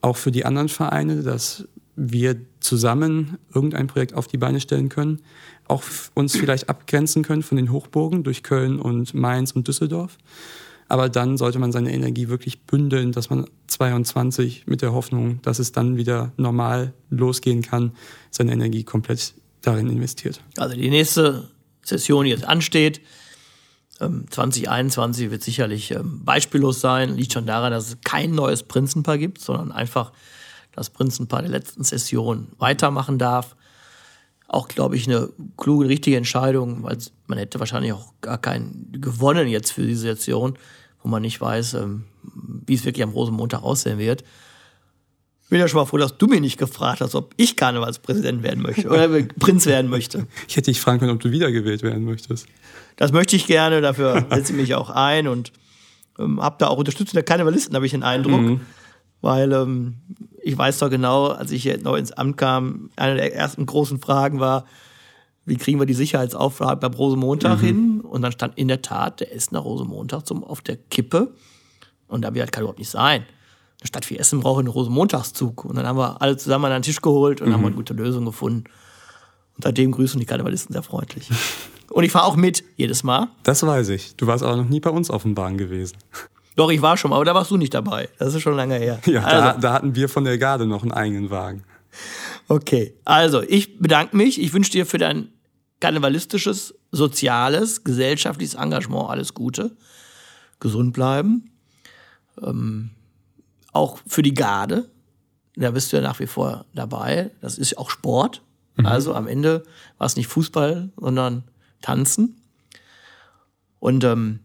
Auch 0.02 0.16
für 0.16 0.30
die 0.30 0.44
anderen 0.44 0.68
Vereine, 0.68 1.22
dass 1.22 1.66
wir 1.96 2.37
zusammen 2.61 3.38
irgendein 3.54 3.87
Projekt 3.87 4.14
auf 4.14 4.26
die 4.26 4.37
Beine 4.37 4.61
stellen 4.61 4.88
können, 4.88 5.22
auch 5.66 5.82
uns 6.14 6.37
vielleicht 6.37 6.68
abgrenzen 6.68 7.22
können 7.22 7.42
von 7.42 7.56
den 7.56 7.72
Hochburgen 7.72 8.22
durch 8.22 8.42
Köln 8.42 8.78
und 8.78 9.14
Mainz 9.14 9.52
und 9.52 9.66
Düsseldorf. 9.66 10.18
Aber 10.88 11.09
dann 11.09 11.37
sollte 11.37 11.59
man 11.59 11.72
seine 11.72 11.92
Energie 11.92 12.28
wirklich 12.28 12.62
bündeln, 12.62 13.11
dass 13.11 13.28
man 13.28 13.46
22 13.66 14.66
mit 14.66 14.82
der 14.82 14.92
Hoffnung, 14.92 15.40
dass 15.42 15.59
es 15.59 15.72
dann 15.72 15.96
wieder 15.96 16.32
normal 16.37 16.92
losgehen 17.11 17.62
kann, 17.62 17.92
seine 18.30 18.52
Energie 18.52 18.85
komplett 18.85 19.35
darin 19.62 19.90
investiert. 19.90 20.40
Also 20.56 20.76
die 20.76 20.90
nächste 20.90 21.48
Session, 21.82 22.26
jetzt 22.26 22.44
ansteht, 22.44 23.00
2021 23.98 25.24
ähm, 25.24 25.30
wird 25.30 25.42
sicherlich 25.42 25.90
ähm, 25.90 26.24
beispiellos 26.24 26.80
sein. 26.80 27.16
Liegt 27.16 27.32
schon 27.32 27.46
daran, 27.46 27.72
dass 27.72 27.88
es 27.88 27.96
kein 28.04 28.32
neues 28.32 28.62
Prinzenpaar 28.62 29.18
gibt, 29.18 29.40
sondern 29.40 29.72
einfach 29.72 30.12
das 30.76 30.90
Prinzenpaar 30.90 31.42
der 31.42 31.50
letzten 31.50 31.82
Session 31.82 32.48
weitermachen 32.58 33.18
darf. 33.18 33.56
Auch, 34.46 34.68
glaube 34.68 34.94
ich, 34.94 35.08
eine 35.08 35.30
kluge, 35.56 35.88
richtige 35.88 36.16
Entscheidung, 36.16 36.84
weil 36.84 36.98
man 37.26 37.38
hätte 37.38 37.58
wahrscheinlich 37.58 37.92
auch 37.92 38.12
gar 38.20 38.38
keinen 38.38 38.92
gewonnen 38.92 39.48
jetzt 39.48 39.72
für 39.72 39.82
diese 39.82 40.02
Session, 40.02 40.56
wo 41.02 41.08
man 41.08 41.22
nicht 41.22 41.40
weiß, 41.40 41.74
ähm, 41.74 42.04
wie 42.66 42.74
es 42.74 42.84
wirklich 42.84 43.02
am 43.02 43.10
Rosenmontag 43.10 43.62
aussehen 43.62 43.98
wird. 43.98 44.22
Ich 45.42 45.50
bin 45.50 45.60
ja 45.60 45.68
schon 45.68 45.78
mal 45.78 45.86
froh, 45.86 45.96
dass 45.96 46.18
du 46.18 46.26
mich 46.26 46.40
nicht 46.40 46.58
gefragt 46.58 47.00
hast, 47.00 47.14
ob 47.14 47.32
ich 47.36 47.56
Karnevalspräsident 47.56 48.42
werden 48.42 48.62
möchte 48.62 48.88
oder 48.88 49.08
Prinz 49.38 49.66
werden 49.66 49.88
möchte. 49.88 50.26
Ich 50.48 50.56
hätte 50.56 50.70
dich 50.70 50.80
fragen 50.80 50.98
können, 50.98 51.12
ob 51.12 51.20
du 51.20 51.30
wiedergewählt 51.30 51.82
werden 51.82 52.04
möchtest. 52.04 52.46
Das 52.96 53.12
möchte 53.12 53.36
ich 53.36 53.46
gerne, 53.46 53.80
dafür 53.80 54.26
setze 54.30 54.52
ich 54.52 54.58
mich 54.58 54.74
auch 54.74 54.90
ein 54.90 55.28
und 55.28 55.52
ähm, 56.18 56.40
habe 56.40 56.56
da 56.58 56.66
auch 56.68 56.78
Unterstützung 56.78 57.14
der 57.14 57.22
Karnevalisten, 57.22 57.74
habe 57.74 57.86
ich 57.86 57.92
den 57.92 58.02
Eindruck. 58.02 58.40
Mhm. 58.40 58.60
Weil 59.20 59.52
ähm, 59.52 59.94
ich 60.46 60.56
weiß 60.56 60.78
doch 60.78 60.90
genau, 60.90 61.28
als 61.28 61.50
ich 61.50 61.62
hier 61.62 61.78
neu 61.78 61.96
ins 61.96 62.12
Amt 62.12 62.37
kam, 62.37 62.90
eine 62.96 63.16
der 63.16 63.35
ersten 63.35 63.66
großen 63.66 64.00
Fragen 64.00 64.40
war, 64.40 64.64
wie 65.44 65.56
kriegen 65.56 65.78
wir 65.78 65.87
die 65.87 65.94
Sicherheitsauflage 65.94 66.80
beim 66.80 66.94
Rosenmontag 66.94 67.62
mhm. 67.62 67.64
hin? 67.64 68.00
Und 68.00 68.22
dann 68.22 68.32
stand 68.32 68.59
in 68.59 68.68
der 68.68 68.82
Tat 68.82 69.20
der 69.20 69.35
Essener 69.35 69.61
Rosenmontag 69.61 70.26
zum, 70.26 70.42
auf 70.42 70.61
der 70.61 70.76
Kippe. 70.76 71.35
Und 72.09 72.22
da 72.22 72.32
halt, 72.32 72.52
kann 72.52 72.62
überhaupt 72.62 72.78
nicht 72.78 72.90
sein 72.90 73.24
eine 73.80 73.87
Stadt 73.87 74.09
wie 74.11 74.18
Essen 74.18 74.40
braucht 74.40 74.61
einen 74.61 74.68
Rosenmontagszug. 74.68 75.64
Und 75.64 75.76
dann 75.76 75.87
haben 75.87 75.98
wir 75.98 76.20
alle 76.22 76.37
zusammen 76.37 76.66
an 76.66 76.72
einen 76.72 76.82
Tisch 76.82 77.00
geholt 77.00 77.40
und 77.40 77.48
mhm. 77.48 77.52
haben 77.54 77.64
eine 77.64 77.74
gute 77.74 77.94
Lösung 77.94 78.24
gefunden. 78.24 78.64
Und 79.56 79.64
seitdem 79.64 79.92
grüßen 79.92 80.18
die 80.18 80.26
Karnevalisten 80.26 80.72
sehr 80.72 80.82
freundlich. 80.82 81.28
Und 81.90 82.04
ich 82.04 82.12
fahre 82.12 82.26
auch 82.26 82.37
mit, 82.37 82.64
jedes 82.76 83.04
Mal. 83.04 83.28
Das 83.42 83.64
weiß 83.64 83.90
ich. 83.90 84.16
Du 84.16 84.26
warst 84.26 84.42
aber 84.42 84.56
noch 84.56 84.68
nie 84.68 84.80
bei 84.80 84.90
uns 84.90 85.11
auf 85.11 85.22
dem 85.22 85.35
Bahn 85.35 85.56
gewesen. 85.56 85.96
Doch, 86.57 86.71
ich 86.71 86.81
war 86.83 86.97
schon 86.97 87.11
mal, 87.11 87.16
aber 87.16 87.27
da 87.27 87.35
warst 87.35 87.51
du 87.51 87.59
nicht 87.59 87.75
dabei. 87.75 88.09
Das 88.19 88.35
ist 88.35 88.42
schon 88.42 88.57
lange 88.57 88.77
her. 88.77 88.99
Ja, 89.07 89.23
also. 89.23 89.40
da, 89.40 89.53
da 89.59 89.73
hatten 89.75 89.95
wir 89.95 90.09
von 90.09 90.25
der 90.25 90.38
Garde 90.38 90.66
noch 90.66 90.83
einen 90.83 90.92
eigenen 90.92 91.31
Wagen. 91.31 91.62
Okay, 92.49 92.95
also 93.05 93.42
ich 93.42 93.79
bedanke 93.79 94.16
mich. 94.16 94.40
Ich 94.40 94.53
wünsche 94.53 94.73
dir 94.73 94.87
für 94.87 94.99
dein 94.99 95.29
karnevalistisches, 95.81 96.75
soziales, 96.90 97.85
gesellschaftliches 97.85 98.55
Engagement 98.55 99.11
alles 99.11 99.35
Gute. 99.35 99.77
Gesund 100.59 100.95
bleiben. 100.95 101.51
Ähm, 102.42 102.90
auch 103.73 103.99
für 104.07 104.23
die 104.23 104.35
Garde. 104.35 104.88
Da 105.57 105.71
bist 105.71 105.92
du 105.92 105.97
ja 105.97 106.03
nach 106.03 106.21
wie 106.21 106.27
vor 106.27 106.64
dabei. 106.75 107.31
Das 107.40 107.59
ist 107.59 107.77
auch 107.77 107.90
Sport. 107.90 108.42
Mhm. 108.77 108.87
Also 108.87 109.14
am 109.14 109.27
Ende 109.27 109.64
war 109.99 110.07
es 110.07 110.16
nicht 110.16 110.29
Fußball, 110.29 110.90
sondern 110.97 111.45
Tanzen. 111.83 112.40
Und 113.79 114.05
ähm, 114.05 114.40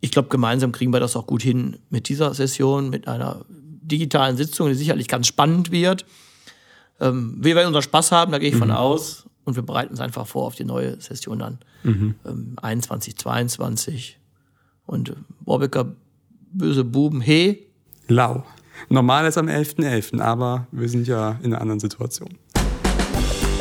ich 0.00 0.10
glaube, 0.10 0.28
gemeinsam 0.28 0.72
kriegen 0.72 0.92
wir 0.92 1.00
das 1.00 1.16
auch 1.16 1.26
gut 1.26 1.42
hin 1.42 1.78
mit 1.90 2.08
dieser 2.08 2.34
Session, 2.34 2.90
mit 2.90 3.06
einer 3.06 3.44
digitalen 3.48 4.36
Sitzung, 4.36 4.68
die 4.68 4.74
sicherlich 4.74 5.08
ganz 5.08 5.26
spannend 5.26 5.70
wird. 5.70 6.06
Ähm, 7.00 7.36
wir 7.38 7.54
werden 7.54 7.68
unseren 7.68 7.82
Spaß 7.82 8.12
haben, 8.12 8.32
da 8.32 8.38
gehe 8.38 8.48
ich 8.48 8.54
mhm. 8.54 8.60
von 8.60 8.70
aus. 8.70 9.26
Und 9.44 9.56
wir 9.56 9.62
bereiten 9.62 9.90
uns 9.90 10.00
einfach 10.00 10.26
vor 10.26 10.46
auf 10.46 10.54
die 10.54 10.64
neue 10.64 11.00
Session 11.00 11.38
dann. 11.38 11.58
Mhm. 11.82 12.14
Ähm, 12.26 12.56
21, 12.60 13.16
22. 13.16 14.18
Und 14.86 15.10
äh, 15.10 15.14
Borbecker, 15.40 15.96
böse 16.52 16.84
Buben, 16.84 17.20
he. 17.20 17.66
Lau. 18.06 18.44
Normal 18.88 19.26
ist 19.26 19.38
am 19.38 19.48
11.11., 19.48 20.14
.11., 20.14 20.20
aber 20.20 20.66
wir 20.72 20.88
sind 20.88 21.06
ja 21.06 21.38
in 21.42 21.52
einer 21.52 21.60
anderen 21.60 21.80
Situation. 21.80 22.30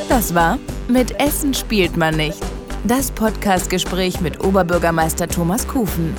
Das 0.07 0.33
war 0.33 0.57
Mit 0.87 1.19
Essen 1.19 1.53
spielt 1.53 1.97
man 1.97 2.15
nicht. 2.15 2.39
Das 2.85 3.11
Podcastgespräch 3.11 4.21
mit 4.21 4.41
Oberbürgermeister 4.41 5.27
Thomas 5.27 5.67
Kufen. 5.67 6.15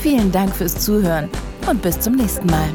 Vielen 0.00 0.32
Dank 0.32 0.54
fürs 0.54 0.74
Zuhören 0.74 1.28
und 1.70 1.82
bis 1.82 2.00
zum 2.00 2.16
nächsten 2.16 2.46
Mal. 2.46 2.68